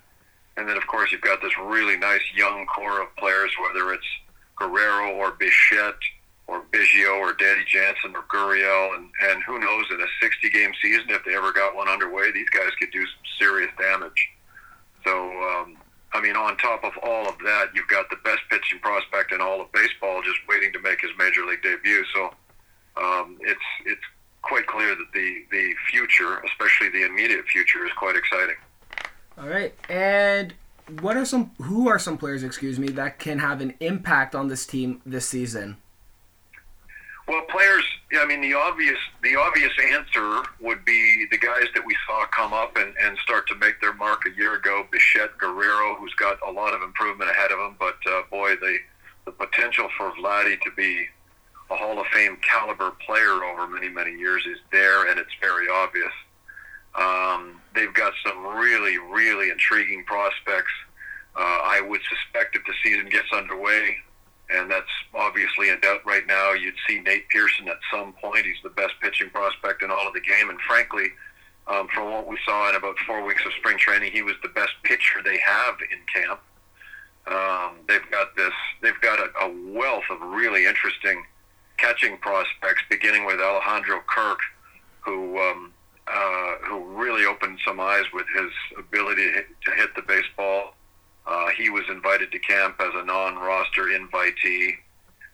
And 0.56 0.68
then, 0.68 0.78
of 0.78 0.88
course, 0.88 1.12
you've 1.12 1.22
got 1.22 1.42
this 1.42 1.58
really 1.58 1.98
nice 1.98 2.22
young 2.36 2.66
core 2.66 3.02
of 3.02 3.16
players, 3.16 3.52
whether 3.62 3.94
it's 3.94 4.06
Guerrero 4.58 5.16
or 5.16 5.32
Bichette 5.32 6.02
or 6.48 6.64
Biggio 6.72 7.20
or 7.20 7.34
Danny 7.34 7.64
Jansen 7.68 8.16
or 8.16 8.24
Gurriel, 8.24 8.96
and, 8.96 9.10
and 9.30 9.44
who 9.44 9.60
knows, 9.60 9.86
in 9.92 10.00
a 10.00 10.08
60 10.22 10.50
game 10.50 10.72
season, 10.82 11.10
if 11.10 11.24
they 11.26 11.36
ever 11.36 11.52
got 11.52 11.76
one 11.76 11.90
underway, 11.90 12.32
these 12.32 12.50
guys 12.50 12.72
could 12.80 12.92
do 12.92 13.02
some 13.02 13.26
serious 13.38 13.72
damage. 13.78 14.30
So, 15.04 15.12
um, 15.12 15.78
I 16.14 16.22
mean, 16.22 16.36
on 16.36 16.58
top 16.58 16.84
of 16.84 16.94
all 17.04 17.28
of 17.28 17.38
that, 17.40 17.68
you've 17.76 17.88
got 17.88 18.10
the 18.10 18.16
best 18.24 18.40
pitching 18.50 18.80
prospect 18.80 19.34
in 19.34 19.42
all 19.42 19.62
of 19.62 19.72
baseball 19.74 20.22
just 20.24 20.40
waiting 20.48 20.72
to 20.74 20.80
make 20.80 21.02
his 21.02 21.12
major 21.18 21.46
league 21.46 21.62
debut. 21.62 22.04
So, 22.14 22.34
um, 22.96 23.38
it's 23.42 23.60
it's 23.86 24.02
quite 24.42 24.68
clear 24.68 24.96
that 24.96 25.12
the 25.14 25.44
the 25.52 25.74
future, 25.90 26.40
especially 26.40 26.90
the 26.90 27.06
immediate 27.06 27.46
future, 27.46 27.86
is 27.86 27.92
quite 27.94 28.16
exciting. 28.16 28.56
All 29.38 29.48
right, 29.48 29.74
and 29.90 30.54
what 31.02 31.18
are 31.18 31.26
some 31.26 31.52
who 31.62 31.88
are 31.88 32.00
some 32.00 32.18
players, 32.18 32.44
excuse 32.44 32.80
me, 32.80 32.88
that 32.90 33.20
can 33.20 33.40
have 33.40 33.62
an 33.62 33.74
impact 33.80 34.36
on 34.36 34.48
this 34.48 34.66
team 34.66 35.02
this 35.06 35.28
season? 35.28 35.78
Well, 37.28 37.42
players. 37.50 37.84
I 38.18 38.26
mean, 38.26 38.40
the 38.40 38.54
obvious 38.54 38.98
the 39.22 39.36
obvious 39.36 39.74
answer 39.92 40.44
would 40.62 40.86
be 40.86 41.28
the 41.30 41.38
guys 41.38 41.66
that 41.76 41.86
we 41.86 41.96
saw 42.08 42.26
come 42.28 42.54
up 42.54 42.78
and, 42.78 42.94
and 43.04 43.18
start 43.18 43.48
to 43.50 43.56
make 43.56 43.82
their 43.82 43.94
mark 43.94 44.24
a 44.26 44.38
year 44.38 44.56
ago. 44.56 44.88
Bichette 44.92 45.38
Guerrero, 45.38 45.96
who's 45.96 46.14
got 46.14 46.38
a 46.48 46.52
lot 46.52 46.74
of 46.74 46.82
improvement 46.82 47.30
ahead 47.30 47.52
of 47.52 47.60
him, 47.60 47.76
but 47.80 47.98
uh, 48.10 48.22
boy, 48.32 48.56
the 48.56 48.78
the 49.26 49.32
potential 49.32 49.90
for 49.98 50.12
Vladdy 50.12 50.60
to 50.62 50.72
be 50.78 51.06
a 51.70 51.76
Hall 51.76 52.00
of 52.00 52.08
Fame 52.08 52.38
caliber 52.38 52.92
player 53.06 53.44
over 53.44 53.68
many 53.68 53.90
many 53.90 54.14
years 54.18 54.46
is 54.46 54.60
there, 54.72 55.10
and 55.10 55.20
it's 55.20 55.36
very 55.42 55.68
obvious. 55.68 56.14
Um, 56.98 57.62
they've 57.76 57.94
got 57.94 58.14
some 58.26 58.58
really 58.58 58.98
really 58.98 59.50
intriguing 59.50 60.04
prospects. 60.06 60.72
Uh, 61.36 61.60
I 61.64 61.82
would 61.82 62.02
suspect 62.10 62.56
if 62.56 62.64
the 62.66 62.74
season 62.84 63.10
gets 63.10 63.32
underway, 63.32 63.96
and 64.50 64.72
that's 64.72 64.90
obviously 65.14 65.70
in 65.70 65.80
doubt 65.80 66.04
right 66.06 66.26
now. 66.26 66.54
You'd 66.54 66.74
see 66.88 67.00
Nate 67.00 67.30
Pearson 67.30 67.68
at 67.68 67.78
some 67.94 68.14
point. 68.14 68.46
He's 68.46 68.62
the 68.64 68.72
best 68.72 68.94
pitching 69.02 69.30
prospect 69.30 69.84
in 69.84 69.92
all 69.92 70.08
of 70.08 70.14
the 70.14 70.22
game, 70.22 70.50
and 70.50 70.60
frankly, 70.62 71.12
um, 71.68 71.88
from 71.94 72.12
what 72.12 72.28
we 72.28 72.38
saw 72.46 72.70
in 72.70 72.76
about 72.76 72.98
four 73.06 73.24
weeks 73.24 73.46
of 73.46 73.52
spring 73.54 73.78
training, 73.78 74.12
he 74.12 74.24
was 74.24 74.36
the 74.42 74.50
best 74.50 74.72
pitcher 74.84 75.22
they 75.24 75.38
have 75.38 75.76
in 75.92 76.00
camp. 76.22 76.40
Um, 77.28 77.76
they've 77.88 78.10
got 78.10 78.36
this. 78.36 78.54
They've 78.82 79.00
got 79.02 79.20
a, 79.20 79.30
a 79.46 79.74
wealth 79.74 80.06
of 80.10 80.22
really 80.22 80.66
interesting 80.66 81.24
catching 81.78 82.18
prospects, 82.18 82.82
beginning 82.90 83.26
with 83.26 83.40
Alejandro 83.40 84.02
Kirk, 84.08 84.40
who 85.02 85.38
um, 85.40 85.74
uh, 86.12 86.56
who 86.68 86.84
really 86.96 87.26
opened 87.26 87.60
some 87.66 87.80
eyes 87.80 88.06
with 88.14 88.26
his 88.36 88.52
ability 88.78 89.28
to 89.28 89.34
hit, 89.34 89.48
to 89.66 89.72
hit 89.72 89.96
the 89.96 90.02
baseball 90.02 90.74
uh, 91.28 91.50
he 91.58 91.70
was 91.70 91.84
invited 91.90 92.32
to 92.32 92.40
camp 92.40 92.80
as 92.80 92.94
a 92.96 93.04
non-roster 93.04 93.88
invitee. 93.88 94.76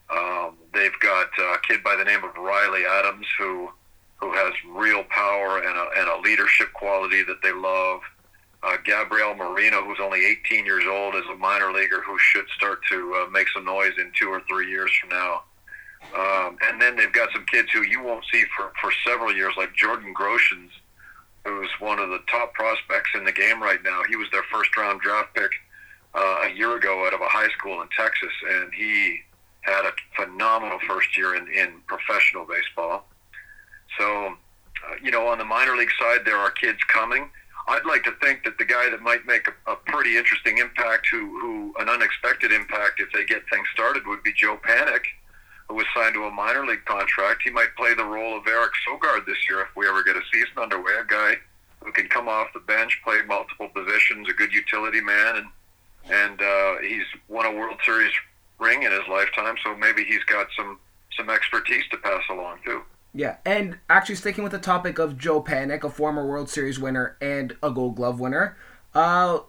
Um, 0.09 0.57
they've 0.73 0.99
got 0.99 1.27
a 1.39 1.57
kid 1.67 1.83
by 1.83 1.95
the 1.95 2.03
name 2.03 2.23
of 2.23 2.35
Riley 2.35 2.83
Adams 2.85 3.27
who 3.37 3.69
who 4.17 4.31
has 4.31 4.53
real 4.69 5.03
power 5.09 5.57
and 5.57 5.77
a, 5.77 5.89
and 5.99 6.07
a 6.07 6.21
leadership 6.21 6.71
quality 6.73 7.23
that 7.23 7.41
they 7.43 7.51
love. 7.51 7.99
Uh, 8.63 8.77
Gabriel 8.85 9.35
Moreno, 9.35 9.83
who's 9.83 9.99
only 10.01 10.25
18 10.25 10.65
years 10.65 10.85
old, 10.87 11.15
is 11.15 11.23
a 11.29 11.35
minor 11.35 11.73
leaguer 11.73 12.01
who 12.01 12.17
should 12.17 12.47
start 12.55 12.79
to 12.89 13.13
uh, 13.15 13.29
make 13.31 13.49
some 13.49 13.65
noise 13.65 13.91
in 13.97 14.13
two 14.17 14.29
or 14.29 14.41
three 14.47 14.69
years 14.69 14.89
from 14.97 15.09
now. 15.09 15.43
Um, 16.15 16.57
and 16.69 16.81
then 16.81 16.95
they've 16.95 17.11
got 17.11 17.29
some 17.33 17.45
kids 17.45 17.69
who 17.71 17.81
you 17.81 18.03
won't 18.03 18.23
see 18.31 18.43
for, 18.55 18.71
for 18.79 18.91
several 19.05 19.33
years, 19.33 19.53
like 19.57 19.75
Jordan 19.75 20.13
Groshans, 20.13 20.69
who's 21.45 21.69
one 21.79 21.99
of 21.99 22.09
the 22.09 22.19
top 22.29 22.53
prospects 22.53 23.11
in 23.15 23.25
the 23.25 23.31
game 23.31 23.61
right 23.61 23.83
now. 23.83 24.01
He 24.07 24.15
was 24.15 24.27
their 24.31 24.43
first 24.51 24.75
round 24.77 25.01
draft 25.01 25.33
pick 25.33 25.51
uh, 26.13 26.47
a 26.47 26.53
year 26.53 26.75
ago 26.77 27.05
out 27.07 27.13
of 27.13 27.21
a 27.21 27.27
high 27.27 27.49
school 27.49 27.81
in 27.81 27.87
Texas, 27.97 28.31
and 28.51 28.73
he 28.73 29.19
had 29.61 29.85
a 29.85 29.91
phenomenal 30.15 30.79
first 30.87 31.17
year 31.17 31.35
in, 31.35 31.47
in 31.47 31.81
professional 31.87 32.45
baseball. 32.45 33.05
So, 33.97 34.27
uh, 34.27 34.95
you 35.01 35.11
know, 35.11 35.27
on 35.27 35.37
the 35.37 35.45
minor 35.45 35.75
league 35.75 35.91
side, 35.99 36.19
there 36.25 36.37
are 36.37 36.51
kids 36.51 36.79
coming. 36.87 37.29
I'd 37.67 37.85
like 37.85 38.03
to 38.03 38.11
think 38.21 38.43
that 38.43 38.57
the 38.57 38.65
guy 38.65 38.89
that 38.89 39.01
might 39.01 39.25
make 39.25 39.47
a, 39.47 39.71
a 39.71 39.75
pretty 39.75 40.17
interesting 40.17 40.57
impact, 40.57 41.07
who, 41.09 41.39
who 41.39 41.73
an 41.79 41.87
unexpected 41.87 42.51
impact 42.51 42.99
if 42.99 43.11
they 43.13 43.23
get 43.23 43.43
things 43.49 43.67
started, 43.73 44.05
would 44.05 44.21
be 44.21 44.33
Joe 44.33 44.57
Panik, 44.57 45.03
who 45.67 45.75
was 45.75 45.85
signed 45.95 46.13
to 46.13 46.23
a 46.23 46.31
minor 46.31 46.65
league 46.65 46.85
contract. 46.85 47.41
He 47.43 47.49
might 47.49 47.75
play 47.75 47.93
the 47.93 48.03
role 48.03 48.37
of 48.37 48.47
Eric 48.47 48.71
Sogard 48.87 49.25
this 49.25 49.37
year 49.49 49.61
if 49.61 49.75
we 49.75 49.87
ever 49.87 50.03
get 50.03 50.15
a 50.15 50.21
season 50.31 50.57
underway. 50.57 50.93
A 50.99 51.05
guy 51.05 51.35
who 51.83 51.91
can 51.91 52.07
come 52.07 52.27
off 52.27 52.47
the 52.53 52.59
bench, 52.61 53.01
play 53.03 53.21
multiple 53.27 53.69
positions, 53.69 54.29
a 54.29 54.33
good 54.33 54.53
utility 54.53 55.01
man, 55.01 55.37
and 55.37 55.47
and 56.11 56.41
uh, 56.41 56.77
he's 56.81 57.05
won 57.29 57.45
a 57.45 57.51
World 57.51 57.79
Series 57.85 58.11
ring 58.59 58.83
in 58.83 58.91
his 58.91 59.07
lifetime, 59.09 59.55
so 59.63 59.75
maybe 59.75 60.03
he's 60.03 60.23
got 60.25 60.47
some 60.55 60.79
some 61.17 61.29
expertise 61.29 61.83
to 61.91 61.97
pass 61.97 62.23
along 62.29 62.57
too. 62.65 62.81
Yeah, 63.13 63.37
and 63.45 63.77
actually 63.89 64.15
sticking 64.15 64.43
with 64.43 64.51
the 64.51 64.59
topic 64.59 64.97
of 64.97 65.17
Joe 65.17 65.41
Panik, 65.41 65.83
a 65.83 65.89
former 65.89 66.25
World 66.25 66.49
Series 66.49 66.79
winner 66.79 67.15
and 67.21 67.55
a 67.61 67.69
Gold 67.69 67.95
Glove 67.95 68.19
winner, 68.19 68.57
uh, 68.95 69.39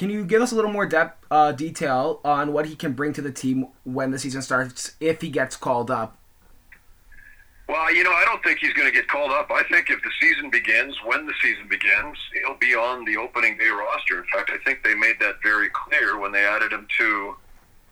can 0.00 0.08
you 0.08 0.24
give 0.24 0.40
us 0.40 0.50
a 0.50 0.54
little 0.54 0.70
more 0.70 0.86
depth 0.86 1.26
uh, 1.30 1.52
detail 1.52 2.20
on 2.24 2.54
what 2.54 2.64
he 2.64 2.74
can 2.74 2.94
bring 2.94 3.12
to 3.12 3.20
the 3.20 3.30
team 3.30 3.66
when 3.84 4.12
the 4.12 4.18
season 4.18 4.40
starts 4.40 4.92
if 4.98 5.20
he 5.20 5.28
gets 5.28 5.56
called 5.56 5.90
up? 5.90 6.16
Well, 7.68 7.94
you 7.94 8.02
know, 8.02 8.10
I 8.10 8.24
don't 8.24 8.42
think 8.42 8.60
he's 8.60 8.72
going 8.72 8.88
to 8.88 8.94
get 8.94 9.08
called 9.08 9.30
up. 9.30 9.50
I 9.50 9.62
think 9.64 9.90
if 9.90 10.00
the 10.02 10.10
season 10.18 10.48
begins, 10.48 10.96
when 11.04 11.26
the 11.26 11.34
season 11.42 11.68
begins, 11.68 12.16
he'll 12.32 12.56
be 12.56 12.74
on 12.74 13.04
the 13.04 13.18
opening 13.18 13.58
day 13.58 13.68
roster. 13.68 14.16
In 14.16 14.24
fact, 14.32 14.50
I 14.50 14.56
think 14.64 14.82
they 14.82 14.94
made 14.94 15.16
that 15.20 15.34
very 15.42 15.68
clear 15.68 16.18
when 16.18 16.32
they 16.32 16.46
added 16.46 16.72
him 16.72 16.88
to 16.98 17.36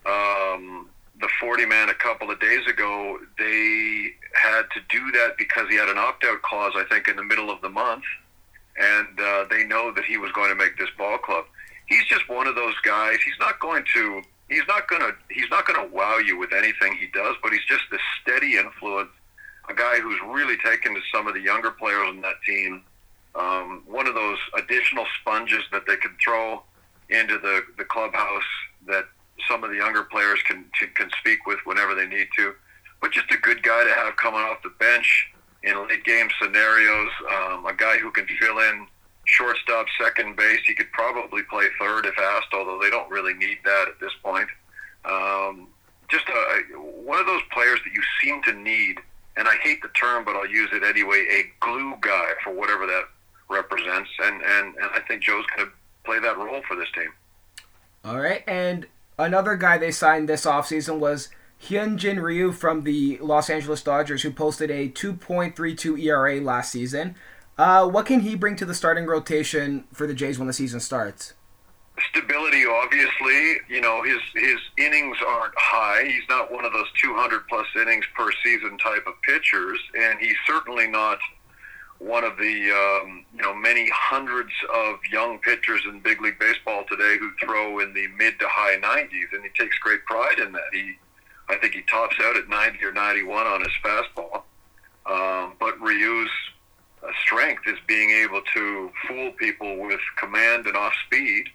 um, 0.07 0.89
the 1.21 1.29
40 1.39 1.67
man 1.67 1.91
a 1.91 1.95
couple 1.95 2.31
of 2.31 2.41
days 2.41 2.67
ago. 2.67 3.19
They 3.39 4.15
had 4.33 4.63
to 4.73 4.81
do 4.89 5.13
that 5.13 5.37
because 5.37 5.69
he 5.69 5.77
had 5.77 5.91
an 5.91 5.99
opt 5.99 6.25
out 6.25 6.41
clause, 6.41 6.73
I 6.75 6.85
think, 6.85 7.07
in 7.07 7.17
the 7.17 7.25
middle 7.25 7.51
of 7.51 7.61
the 7.61 7.69
month. 7.69 8.05
And 8.81 9.21
uh, 9.21 9.45
they 9.51 9.65
know 9.65 9.93
that 9.93 10.07
he 10.07 10.17
was 10.17 10.33
going 10.33 10.49
to 10.49 10.57
make 10.57 10.79
this 10.79 10.89
ball 10.97 11.19
club. 11.19 11.45
He's 11.89 12.05
just 12.07 12.29
one 12.29 12.47
of 12.47 12.55
those 12.55 12.75
guys. 12.85 13.17
He's 13.25 13.39
not 13.41 13.61
going 13.61 13.85
to. 13.95 14.23
He's 14.49 14.67
not 14.69 14.89
going 14.89 15.03
to. 15.03 15.13
He's 15.31 15.51
not 15.51 15.67
going 15.67 15.89
to 15.89 15.95
wow 15.95 16.19
you 16.19 16.39
with 16.39 16.53
anything 16.53 16.97
he 16.97 17.07
does, 17.07 17.37
but 17.43 17.53
he's 17.53 17.65
just 17.67 17.85
a 17.93 17.99
steady 18.21 18.57
influence 18.57 19.11
a 19.69 19.75
guy 19.75 20.01
who's 20.01 20.19
really 20.27 20.57
taken 20.57 20.95
to 20.95 21.01
some 21.13 21.27
of 21.27 21.35
the 21.35 21.41
younger 21.41 21.71
players 21.71 22.09
on 22.09 22.21
that 22.23 22.43
team. 22.47 22.83
Um, 23.35 23.83
one 23.87 24.07
of 24.07 24.15
those 24.15 24.39
additional 24.57 25.05
sponges 25.21 25.63
that 25.73 25.87
they 25.87 25.97
can 25.97 26.17
throw 26.23 26.63
into 27.11 27.39
the, 27.39 27.63
the 27.77 27.85
clubhouse 27.85 28.43
that 28.87 29.05
some 29.49 29.63
of 29.63 29.71
the 29.71 29.77
younger 29.77 30.03
players 30.03 30.41
can 30.43 30.65
can 30.97 31.11
speak 31.21 31.47
with 31.47 31.59
whenever 31.65 31.95
they 31.95 32.07
need 32.07 32.29
to. 32.37 32.55
But 33.01 33.13
just 33.13 33.31
a 33.31 33.37
good 33.37 33.63
guy 33.63 33.85
to 33.85 33.95
have 33.95 34.17
coming 34.17 34.41
off 34.41 34.63
the 34.63 34.73
bench 34.81 35.29
in 35.63 35.87
late 35.87 36.05
game 36.05 36.29
scenarios. 36.43 37.11
Um, 37.33 37.67
a 37.67 37.75
guy 37.75 37.99
who 37.99 38.11
can 38.11 38.27
fill 38.41 38.59
in 38.59 38.87
shortstop, 39.29 39.87
second 40.01 40.37
base. 40.37 40.61
He 40.67 40.75
could 40.75 40.91
probably 40.93 41.43
play 41.45 41.67
third 41.79 42.07
if 42.07 42.19
asked, 42.19 42.53
although 42.53 42.79
they 42.81 42.91
don't 42.91 43.11
really 43.11 43.35
need 43.35 43.59
that 43.65 43.87
at 43.89 44.01
this 44.01 44.13
point. 44.23 44.49
Um, 45.05 45.69
just 46.09 46.25
a, 46.29 46.79
one 46.79 47.21
of 47.21 47.27
those 47.27 47.43
players 47.53 47.79
that 47.85 47.93
you 47.93 48.03
seem 48.21 48.43
to 48.43 48.53
need 48.53 48.99
and 49.39 49.47
I 49.47 49.55
hate 49.63 49.81
the 49.83 49.89
term, 49.89 50.25
but 50.25 50.35
I'll 50.35 50.49
use 50.49 50.69
it 50.73 50.83
anyway, 50.83 51.25
a 51.31 51.65
glue 51.65 51.95
guy 52.01 52.31
for 52.43 52.53
whatever 52.53 52.87
that 52.87 53.05
represents. 53.49 54.11
And, 54.21 54.43
and, 54.43 54.75
and 54.75 54.91
I 54.93 55.01
think 55.07 55.23
Joe's 55.23 55.47
going 55.57 55.69
to 55.69 55.73
play 56.05 56.19
that 56.19 56.37
role 56.37 56.61
for 56.67 56.77
this 56.77 56.89
team. 56.93 57.13
All 58.05 58.19
right. 58.19 58.43
And 58.49 58.87
another 59.17 59.55
guy 59.55 59.79
they 59.79 59.93
signed 59.93 60.29
this 60.29 60.45
offseason 60.45 60.99
was 60.99 61.29
Hyunjin 61.63 62.21
Ryu 62.21 62.51
from 62.51 62.83
the 62.83 63.19
Los 63.19 63.49
Angeles 63.49 63.83
Dodgers, 63.83 64.23
who 64.23 64.33
posted 64.33 64.73
a 64.73 64.89
2.32 64.89 66.03
ERA 66.03 66.41
last 66.41 66.73
season. 66.73 67.15
Uh, 67.59 67.87
what 67.87 68.07
can 68.07 68.21
he 68.21 68.35
bring 68.37 68.57
to 68.57 68.65
the 68.65 68.75
starting 68.75 69.05
rotation 69.05 69.85
for 69.93 70.07
the 70.07 70.15
Jays 70.15 70.39
when 70.39 70.47
the 70.47 70.53
season 70.53 70.81
starts? 70.81 71.35
stability, 72.11 72.65
obviously. 72.67 73.57
You 73.69 73.81
know, 73.81 74.03
his 74.03 74.21
his 74.35 74.59
innings 74.77 75.17
aren't 75.27 75.55
high. 75.57 76.05
He's 76.05 76.29
not 76.29 76.53
one 76.53 76.65
of 76.65 76.73
those 76.73 76.91
200 77.03 77.47
plus 77.49 77.67
innings 77.77 78.05
per 78.17 78.31
season 78.45 78.79
type 78.79 79.07
of 79.07 79.15
pitchers, 79.23 79.81
and 79.99 80.19
he's 80.19 80.37
certainly 80.47 80.87
not 80.87 81.19
one 81.99 82.23
of 82.25 82.37
the 82.37 82.71
um, 82.71 83.25
you 83.35 83.43
know 83.43 83.55
many 83.55 83.91
hundreds 83.93 84.53
of 84.73 84.99
young 85.11 85.39
pitchers 85.39 85.83
in 85.87 86.01
big 86.01 86.21
league 86.21 86.39
baseball 86.39 86.85
today 86.89 87.17
who 87.19 87.31
throw 87.45 87.81
in 87.81 87.93
the 87.95 88.07
mid 88.17 88.39
to 88.41 88.47
high 88.49 88.77
90s, 88.77 89.33
and 89.33 89.43
he 89.43 89.51
takes 89.59 89.79
great 89.79 90.05
pride 90.05 90.39
in 90.39 90.53
that. 90.53 90.63
He, 90.73 90.97
I 91.49 91.57
think, 91.57 91.75
he 91.75 91.83
tops 91.83 92.17
out 92.23 92.37
at 92.37 92.49
90 92.49 92.85
or 92.85 92.93
91 92.93 93.47
on 93.47 93.61
his 93.63 93.73
fastball. 93.83 94.43
Um, 95.07 95.55
but 95.59 95.81
Ryu's 95.81 96.31
strength 97.23 97.63
is 97.67 97.79
being 97.87 98.11
able 98.11 98.43
to 98.55 98.91
fool 99.07 99.33
people 99.33 99.79
with 99.79 100.01
command 100.17 100.67
and 100.67 100.77
off 100.77 100.95
speed. 101.07 101.49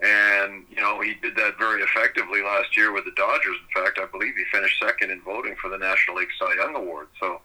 And, 0.00 0.64
you 0.70 0.80
know, 0.80 1.00
he 1.00 1.14
did 1.22 1.36
that 1.36 1.56
very 1.58 1.82
effectively 1.82 2.42
last 2.42 2.76
year 2.76 2.92
with 2.92 3.04
the 3.04 3.12
Dodgers. 3.16 3.56
In 3.68 3.82
fact, 3.82 3.98
I 3.98 4.06
believe 4.06 4.34
he 4.36 4.44
finished 4.52 4.78
second 4.80 5.10
in 5.10 5.20
voting 5.22 5.56
for 5.60 5.70
the 5.70 5.78
National 5.78 6.16
League 6.18 6.28
Cy 6.38 6.54
Young 6.56 6.74
Award. 6.74 7.08
So, 7.18 7.40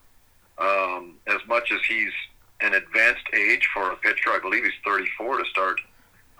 um, 0.58 1.16
as 1.28 1.40
much 1.48 1.72
as 1.72 1.80
he's 1.88 2.12
an 2.60 2.74
advanced 2.74 3.26
age 3.34 3.70
for 3.74 3.92
a 3.92 3.96
pitcher, 3.96 4.32
I 4.32 4.40
believe 4.42 4.64
he's 4.64 4.74
34 4.84 5.38
to 5.38 5.46
start 5.46 5.80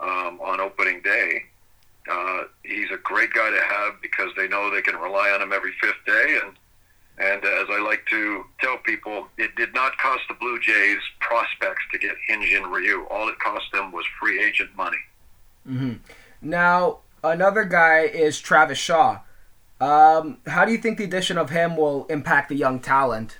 um, 0.00 0.40
on 0.42 0.60
opening 0.60 1.00
day. 1.00 1.44
Uh, 2.10 2.42
he's 2.64 2.90
a 2.90 2.98
great 2.98 3.32
guy 3.32 3.50
to 3.50 3.60
have 3.62 4.00
because 4.02 4.30
they 4.36 4.48
know 4.48 4.70
they 4.70 4.82
can 4.82 4.96
rely 4.96 5.30
on 5.30 5.40
him 5.40 5.52
every 5.52 5.72
fifth 5.80 6.04
day. 6.06 6.38
And 6.42 6.54
and 7.20 7.44
as 7.44 7.66
I 7.70 7.80
like 7.80 8.04
to 8.06 8.44
tell 8.60 8.78
people, 8.78 9.28
it 9.36 9.54
did 9.54 9.74
not 9.74 9.96
cost 9.98 10.22
the 10.28 10.34
Blue 10.34 10.58
Jays 10.58 11.00
prospects 11.20 11.82
to 11.92 11.98
get 11.98 12.12
Hyun-Jin 12.28 12.64
Ryu. 12.64 13.06
All 13.10 13.28
it 13.28 13.38
cost 13.38 13.66
them 13.72 13.92
was 13.92 14.04
free 14.18 14.42
agent 14.42 14.74
money. 14.76 14.96
Mm-hmm. 15.68 15.92
Now 16.40 16.98
another 17.22 17.64
guy 17.64 18.00
is 18.00 18.40
Travis 18.40 18.78
Shaw. 18.78 19.20
Um, 19.80 20.38
how 20.46 20.64
do 20.64 20.72
you 20.72 20.78
think 20.78 20.98
the 20.98 21.04
addition 21.04 21.38
of 21.38 21.50
him 21.50 21.76
will 21.76 22.06
impact 22.06 22.48
the 22.48 22.56
young 22.56 22.80
talent? 22.80 23.38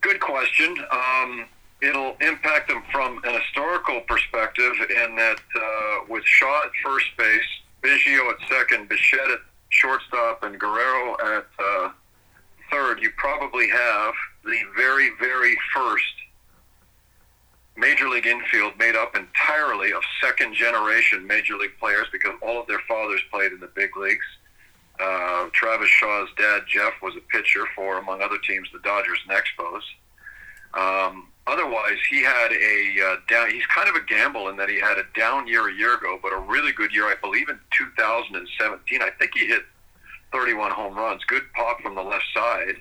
Good 0.00 0.20
question. 0.20 0.76
Um, 0.90 1.46
it'll 1.82 2.16
impact 2.20 2.68
them 2.68 2.82
from 2.92 3.20
an 3.24 3.40
historical 3.40 4.00
perspective 4.02 4.72
in 4.90 5.16
that 5.16 5.38
uh, 5.56 6.04
with 6.08 6.24
Shaw 6.24 6.62
at 6.64 6.70
first 6.82 7.06
base, 7.16 7.42
Biggio 7.82 8.30
at 8.30 8.48
second, 8.48 8.88
Bichette 8.88 9.30
at 9.30 9.40
shortstop, 9.74 10.42
and 10.42 10.58
Guerrero 10.58 11.16
at 11.20 11.46
uh, 11.58 11.90
third, 12.70 13.00
you 13.00 13.10
probably 13.16 13.68
have 13.68 14.14
the 14.44 14.60
very, 14.76 15.10
very 15.20 15.56
first 15.74 16.14
Major 17.76 18.08
League 18.08 18.26
infield 18.26 18.78
made 18.78 18.94
up 18.94 19.16
entirely 19.16 19.92
of 19.92 20.02
second 20.22 20.54
generation 20.54 21.26
Major 21.26 21.56
League 21.56 21.76
players 21.78 22.06
because 22.12 22.34
all 22.40 22.60
of 22.60 22.66
their 22.68 22.80
fathers 22.86 23.20
played 23.32 23.52
in 23.52 23.60
the 23.60 23.70
big 23.74 23.96
leagues. 23.96 24.24
Uh, 25.00 25.48
Travis 25.52 25.88
Shaw's 25.88 26.28
dad, 26.38 26.62
Jeff, 26.68 26.92
was 27.02 27.16
a 27.16 27.20
pitcher 27.36 27.64
for, 27.74 27.98
among 27.98 28.22
other 28.22 28.38
teams, 28.38 28.68
the 28.72 28.78
Dodgers 28.78 29.18
and 29.28 29.36
Expos. 29.36 29.80
Had 32.44 32.52
a 32.52 33.06
uh, 33.06 33.16
down. 33.26 33.50
He's 33.50 33.66
kind 33.66 33.88
of 33.88 33.94
a 33.94 34.04
gamble 34.04 34.48
in 34.48 34.56
that 34.56 34.68
he 34.68 34.78
had 34.78 34.98
a 34.98 35.04
down 35.16 35.46
year 35.46 35.68
a 35.68 35.72
year 35.72 35.96
ago, 35.96 36.18
but 36.22 36.32
a 36.32 36.38
really 36.38 36.72
good 36.72 36.92
year, 36.92 37.04
I 37.04 37.14
believe, 37.22 37.48
in 37.48 37.58
2017. 37.76 39.00
I 39.00 39.10
think 39.18 39.30
he 39.34 39.46
hit 39.46 39.62
31 40.32 40.72
home 40.72 40.94
runs. 40.94 41.24
Good 41.24 41.44
pop 41.54 41.80
from 41.80 41.94
the 41.94 42.02
left 42.02 42.26
side. 42.34 42.76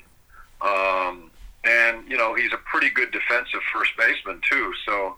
Um, 0.62 1.32
and, 1.64 2.10
you 2.10 2.18
know, 2.18 2.34
he's 2.34 2.52
a 2.52 2.58
pretty 2.58 2.90
good 2.90 3.12
defensive 3.12 3.62
first 3.74 3.92
baseman, 3.98 4.42
too. 4.50 4.74
So 4.86 5.16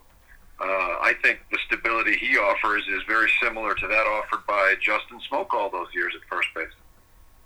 uh, 0.60 0.64
I 0.64 1.14
think 1.22 1.40
the 1.50 1.58
stability 1.66 2.16
he 2.16 2.36
offers 2.38 2.84
is 2.88 3.02
very 3.08 3.30
similar 3.42 3.74
to 3.74 3.86
that 3.88 4.06
offered 4.06 4.46
by 4.46 4.74
Justin 4.80 5.20
Smoak 5.28 5.52
all 5.52 5.70
those 5.70 5.88
years 5.92 6.14
at 6.14 6.28
first 6.28 6.48
base. 6.54 6.68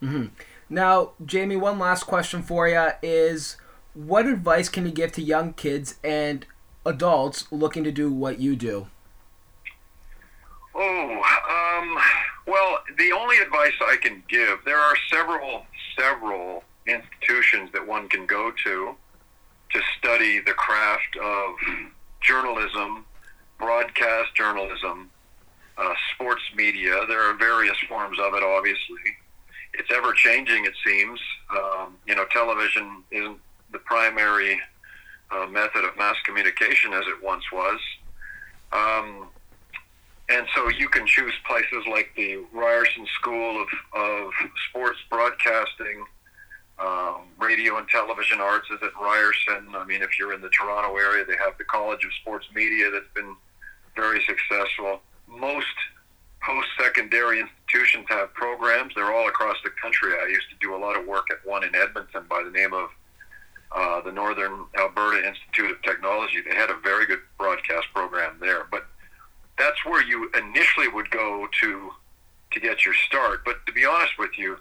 Mm-hmm. 0.03 0.27
Now, 0.69 1.13
Jamie, 1.25 1.57
one 1.57 1.79
last 1.79 2.05
question 2.05 2.43
for 2.43 2.69
you 2.69 2.91
is 3.03 3.57
what 3.95 4.27
advice 4.27 4.69
can 4.69 4.87
you 4.87 4.93
give 4.93 5.13
to 5.13 5.23
young 5.23 5.53
kids 5.53 5.97
and 6.05 6.47
adults 6.91 7.47
looking 7.51 7.85
to 7.85 7.93
do 7.93 8.13
what 8.13 8.41
you 8.41 8.57
do? 8.57 8.89
Oh, 10.75 11.23
um, 11.81 11.99
well, 12.47 12.81
the 12.99 13.13
only 13.13 13.39
advice 13.39 13.73
I 13.81 13.97
can 13.97 14.23
give, 14.29 14.59
there 14.65 14.79
are 14.79 14.97
several, 15.09 15.67
several 15.99 16.65
institutions 16.87 17.71
that 17.73 17.87
one 17.87 18.09
can 18.09 18.27
go 18.27 18.53
to 18.65 18.95
to 19.73 19.81
study 19.99 20.41
the 20.41 20.53
craft 20.53 21.17
of 21.23 21.55
journalism, 22.21 23.05
broadcast 23.59 24.35
journalism, 24.35 25.11
uh, 25.79 25.95
sports 26.15 26.43
media. 26.57 27.05
There 27.07 27.23
are 27.23 27.35
various 27.35 27.77
forms 27.89 28.19
of 28.19 28.35
it, 28.35 28.43
obviously. 28.43 29.17
It's 29.75 29.91
ever 29.93 30.13
changing, 30.13 30.65
it 30.65 30.75
seems. 30.85 31.21
Um, 31.57 31.97
you 32.07 32.17
know, 32.17 32.25
television 32.33 33.05
isn't 33.13 33.39
the 33.71 33.79
primary 33.79 34.61
uh, 35.33 35.47
method 35.47 35.85
of 35.85 35.97
mass 35.97 36.17
communication 36.25 36.93
as 36.93 37.05
it 37.07 37.23
once 37.23 37.45
was. 37.53 37.81
Um, 38.73 39.29
and 40.29 40.47
so 40.55 40.69
you 40.69 40.89
can 40.89 41.07
choose 41.07 41.33
places 41.47 41.85
like 41.91 42.11
the 42.17 42.45
Ryerson 42.53 43.07
School 43.19 43.63
of, 43.63 43.69
of 43.95 44.33
Sports 44.69 44.99
Broadcasting, 45.11 46.05
um, 46.79 47.23
Radio 47.39 47.77
and 47.77 47.89
Television 47.89 48.41
Arts 48.41 48.69
is 48.71 48.79
at 48.83 48.93
Ryerson. 49.01 49.75
I 49.75 49.85
mean, 49.85 50.03
if 50.03 50.19
you're 50.19 50.33
in 50.33 50.41
the 50.41 50.49
Toronto 50.49 50.97
area, 50.97 51.25
they 51.25 51.37
have 51.37 51.59
the 51.59 51.65
College 51.65 52.05
of 52.05 52.13
Sports 52.23 52.47
Media 52.55 52.91
that's 52.91 53.13
been 53.15 53.37
very 53.97 54.23
successful. 54.23 55.01
Most 55.29 55.67
post-secondary 56.43 57.41
institutions 57.41 58.07
have 58.09 58.33
programs. 58.33 58.95
They're 58.95 59.13
all 59.13 59.29
across 59.29 59.57
the 59.63 59.71
country. 59.83 60.13
I 60.15 60.29
used 60.29 60.49
to 60.51 60.57
do 60.61 60.75
a 60.75 60.79
lot 60.79 60.99
of 60.99 61.07
work 61.07 61.27
at 61.31 61.45
one 61.45 61.65
in 61.65 61.75
Edmonton 61.75 62.25
by 62.31 62.43
the 62.43 62.51
name 62.51 62.73
of 62.73 62.89
uh, 63.73 64.01
the 64.01 64.13
Northern 64.13 64.67
Alberta 64.79 65.27
Institute 65.27 65.71
of 65.71 65.83
Technology. 65.83 66.39
They 66.41 66.55
had 66.55 66.71
a 66.71 66.77
very 66.83 67.07
good 67.07 67.21
broadcast 67.39 67.87
program 67.95 68.37
there. 68.41 68.67
But 68.71 68.87
that's 69.59 69.85
where 69.85 70.03
you 70.03 70.31
initially 70.37 70.89
would 70.89 71.11
go 71.11 71.49
to 71.61 71.91
to 72.53 72.61
get 72.61 72.85
your 72.85 72.95
start. 72.95 73.45
But 73.45 73.65
to 73.67 73.73
be 73.73 73.85
honest 73.85 74.19
with 74.19 74.37
you, 74.37 74.57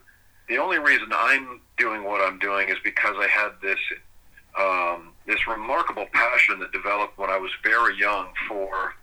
the 0.47 0.57
only 0.57 0.77
reason 0.77 1.07
I'm 1.11 1.61
doing 1.77 2.03
what 2.03 2.21
I'm 2.21 2.37
doing 2.37 2.69
is 2.69 2.77
because 2.83 3.15
I 3.17 3.27
had 3.27 3.51
this 3.61 3.79
um, 4.59 5.13
this 5.25 5.47
remarkable 5.47 6.07
passion 6.11 6.59
that 6.59 6.71
developed 6.71 7.17
when 7.17 7.29
I 7.29 7.37
was 7.37 7.51
very 7.63 7.97
young 7.97 8.27
for 8.47 8.93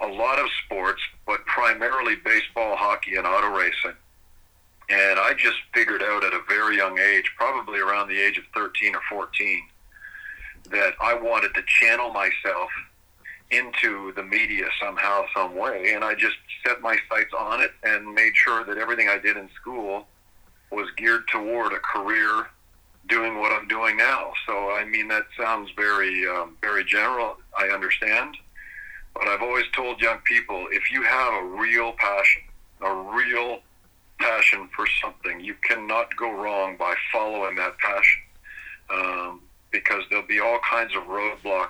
a 0.00 0.06
lot 0.06 0.38
of 0.38 0.46
sports, 0.64 1.00
but 1.26 1.44
primarily 1.46 2.16
baseball, 2.16 2.76
hockey, 2.76 3.16
and 3.16 3.26
auto 3.26 3.56
racing. 3.56 3.96
And 4.88 5.18
I 5.18 5.32
just 5.34 5.56
figured 5.72 6.02
out 6.02 6.24
at 6.24 6.34
a 6.34 6.40
very 6.48 6.76
young 6.76 6.98
age, 6.98 7.30
probably 7.36 7.80
around 7.80 8.08
the 8.08 8.20
age 8.20 8.38
of 8.38 8.44
13 8.54 8.94
or 8.94 9.00
14, 9.08 9.62
that 10.70 10.94
I 11.00 11.14
wanted 11.14 11.54
to 11.54 11.62
channel 11.66 12.12
myself 12.12 12.70
into 13.50 14.12
the 14.14 14.22
media 14.22 14.66
somehow, 14.82 15.24
some 15.34 15.56
way. 15.56 15.92
And 15.94 16.04
I 16.04 16.14
just 16.14 16.36
set 16.66 16.80
my 16.80 16.98
sights 17.08 17.32
on 17.38 17.60
it 17.60 17.72
and 17.82 18.14
made 18.14 18.32
sure 18.34 18.64
that 18.64 18.78
everything 18.78 19.08
I 19.08 19.18
did 19.18 19.36
in 19.36 19.48
school 19.60 20.06
was 20.70 20.88
geared 20.96 21.26
toward 21.28 21.72
a 21.72 21.78
career 21.78 22.46
doing 23.08 23.38
what 23.38 23.52
I'm 23.52 23.68
doing 23.68 23.96
now. 23.96 24.32
So, 24.46 24.70
I 24.70 24.84
mean, 24.84 25.08
that 25.08 25.26
sounds 25.38 25.70
very, 25.76 26.26
um, 26.26 26.56
very 26.60 26.84
general. 26.84 27.36
I 27.58 27.68
understand. 27.68 28.36
But 29.14 29.28
I've 29.28 29.42
always 29.42 29.66
told 29.72 30.00
young 30.00 30.18
people 30.24 30.66
if 30.70 30.90
you 30.90 31.02
have 31.02 31.34
a 31.34 31.46
real 31.46 31.92
passion, 31.92 32.42
a 32.80 32.92
real 32.94 33.60
passion 34.54 34.68
for 34.74 34.86
something, 35.02 35.40
you 35.40 35.54
cannot 35.62 36.14
go 36.16 36.30
wrong 36.32 36.76
by 36.76 36.94
following 37.12 37.56
that 37.56 37.76
passion 37.78 38.22
um, 38.90 39.40
because 39.70 40.02
there'll 40.10 40.26
be 40.26 40.40
all 40.40 40.58
kinds 40.68 40.94
of 40.96 41.04
roadblocks 41.04 41.68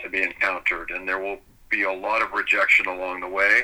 to 0.00 0.10
be 0.10 0.22
encountered, 0.22 0.90
and 0.90 1.08
there 1.08 1.18
will 1.18 1.38
be 1.70 1.82
a 1.82 1.92
lot 1.92 2.22
of 2.22 2.32
rejection 2.32 2.86
along 2.86 3.20
the 3.20 3.28
way. 3.28 3.62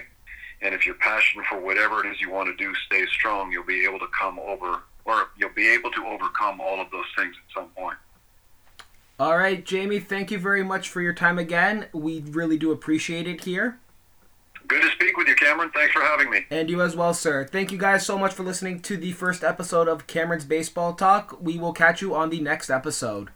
And 0.61 0.74
if 0.74 0.87
your 0.87 0.96
passion 0.96 1.42
for 1.48 1.61
whatever 1.61 2.05
it 2.05 2.11
is 2.11 2.20
you 2.20 2.31
want 2.31 2.48
to 2.48 2.64
do 2.64 2.74
stays 2.87 3.09
strong, 3.11 3.53
you'll 3.53 3.64
be 3.64 3.85
able 3.85 3.98
to 4.01 4.09
come 4.18 4.38
over, 4.40 4.83
or 5.05 5.29
you'll 5.37 5.55
be 5.55 5.68
able 5.68 5.90
to 5.92 6.05
overcome 6.07 6.61
all 6.61 6.81
of 6.81 6.90
those 6.90 7.07
things 7.16 7.35
at 7.37 7.55
some 7.55 7.68
point. 7.70 7.96
All 9.20 9.37
right, 9.37 9.64
Jamie, 9.64 9.98
thank 9.98 10.31
you 10.31 10.38
very 10.38 10.62
much 10.62 10.88
for 10.88 11.01
your 11.01 11.12
time 11.12 11.38
again. 11.38 11.87
We 11.92 12.20
really 12.20 12.57
do 12.57 12.70
appreciate 12.70 13.27
it 13.27 13.44
here. 13.44 13.81
Good 14.68 14.83
to 14.83 14.90
speak 14.90 15.16
with 15.16 15.26
you, 15.28 15.35
Cameron. 15.35 15.70
Thanks 15.74 15.94
for 15.94 16.02
having 16.02 16.28
me. 16.31 16.44
And 16.50 16.68
you 16.68 16.83
as 16.83 16.94
well, 16.94 17.14
sir. 17.14 17.44
Thank 17.44 17.72
you 17.72 17.78
guys 17.78 18.04
so 18.04 18.18
much 18.18 18.35
for 18.35 18.42
listening 18.42 18.81
to 18.83 18.98
the 18.98 19.12
first 19.12 19.42
episode 19.42 19.88
of 19.88 20.07
Cameron's 20.07 20.44
Baseball 20.44 20.92
Talk. 20.92 21.38
We 21.40 21.59
will 21.59 21.72
catch 21.72 22.02
you 22.02 22.14
on 22.14 22.28
the 22.28 22.40
next 22.40 22.68
episode. 22.68 23.31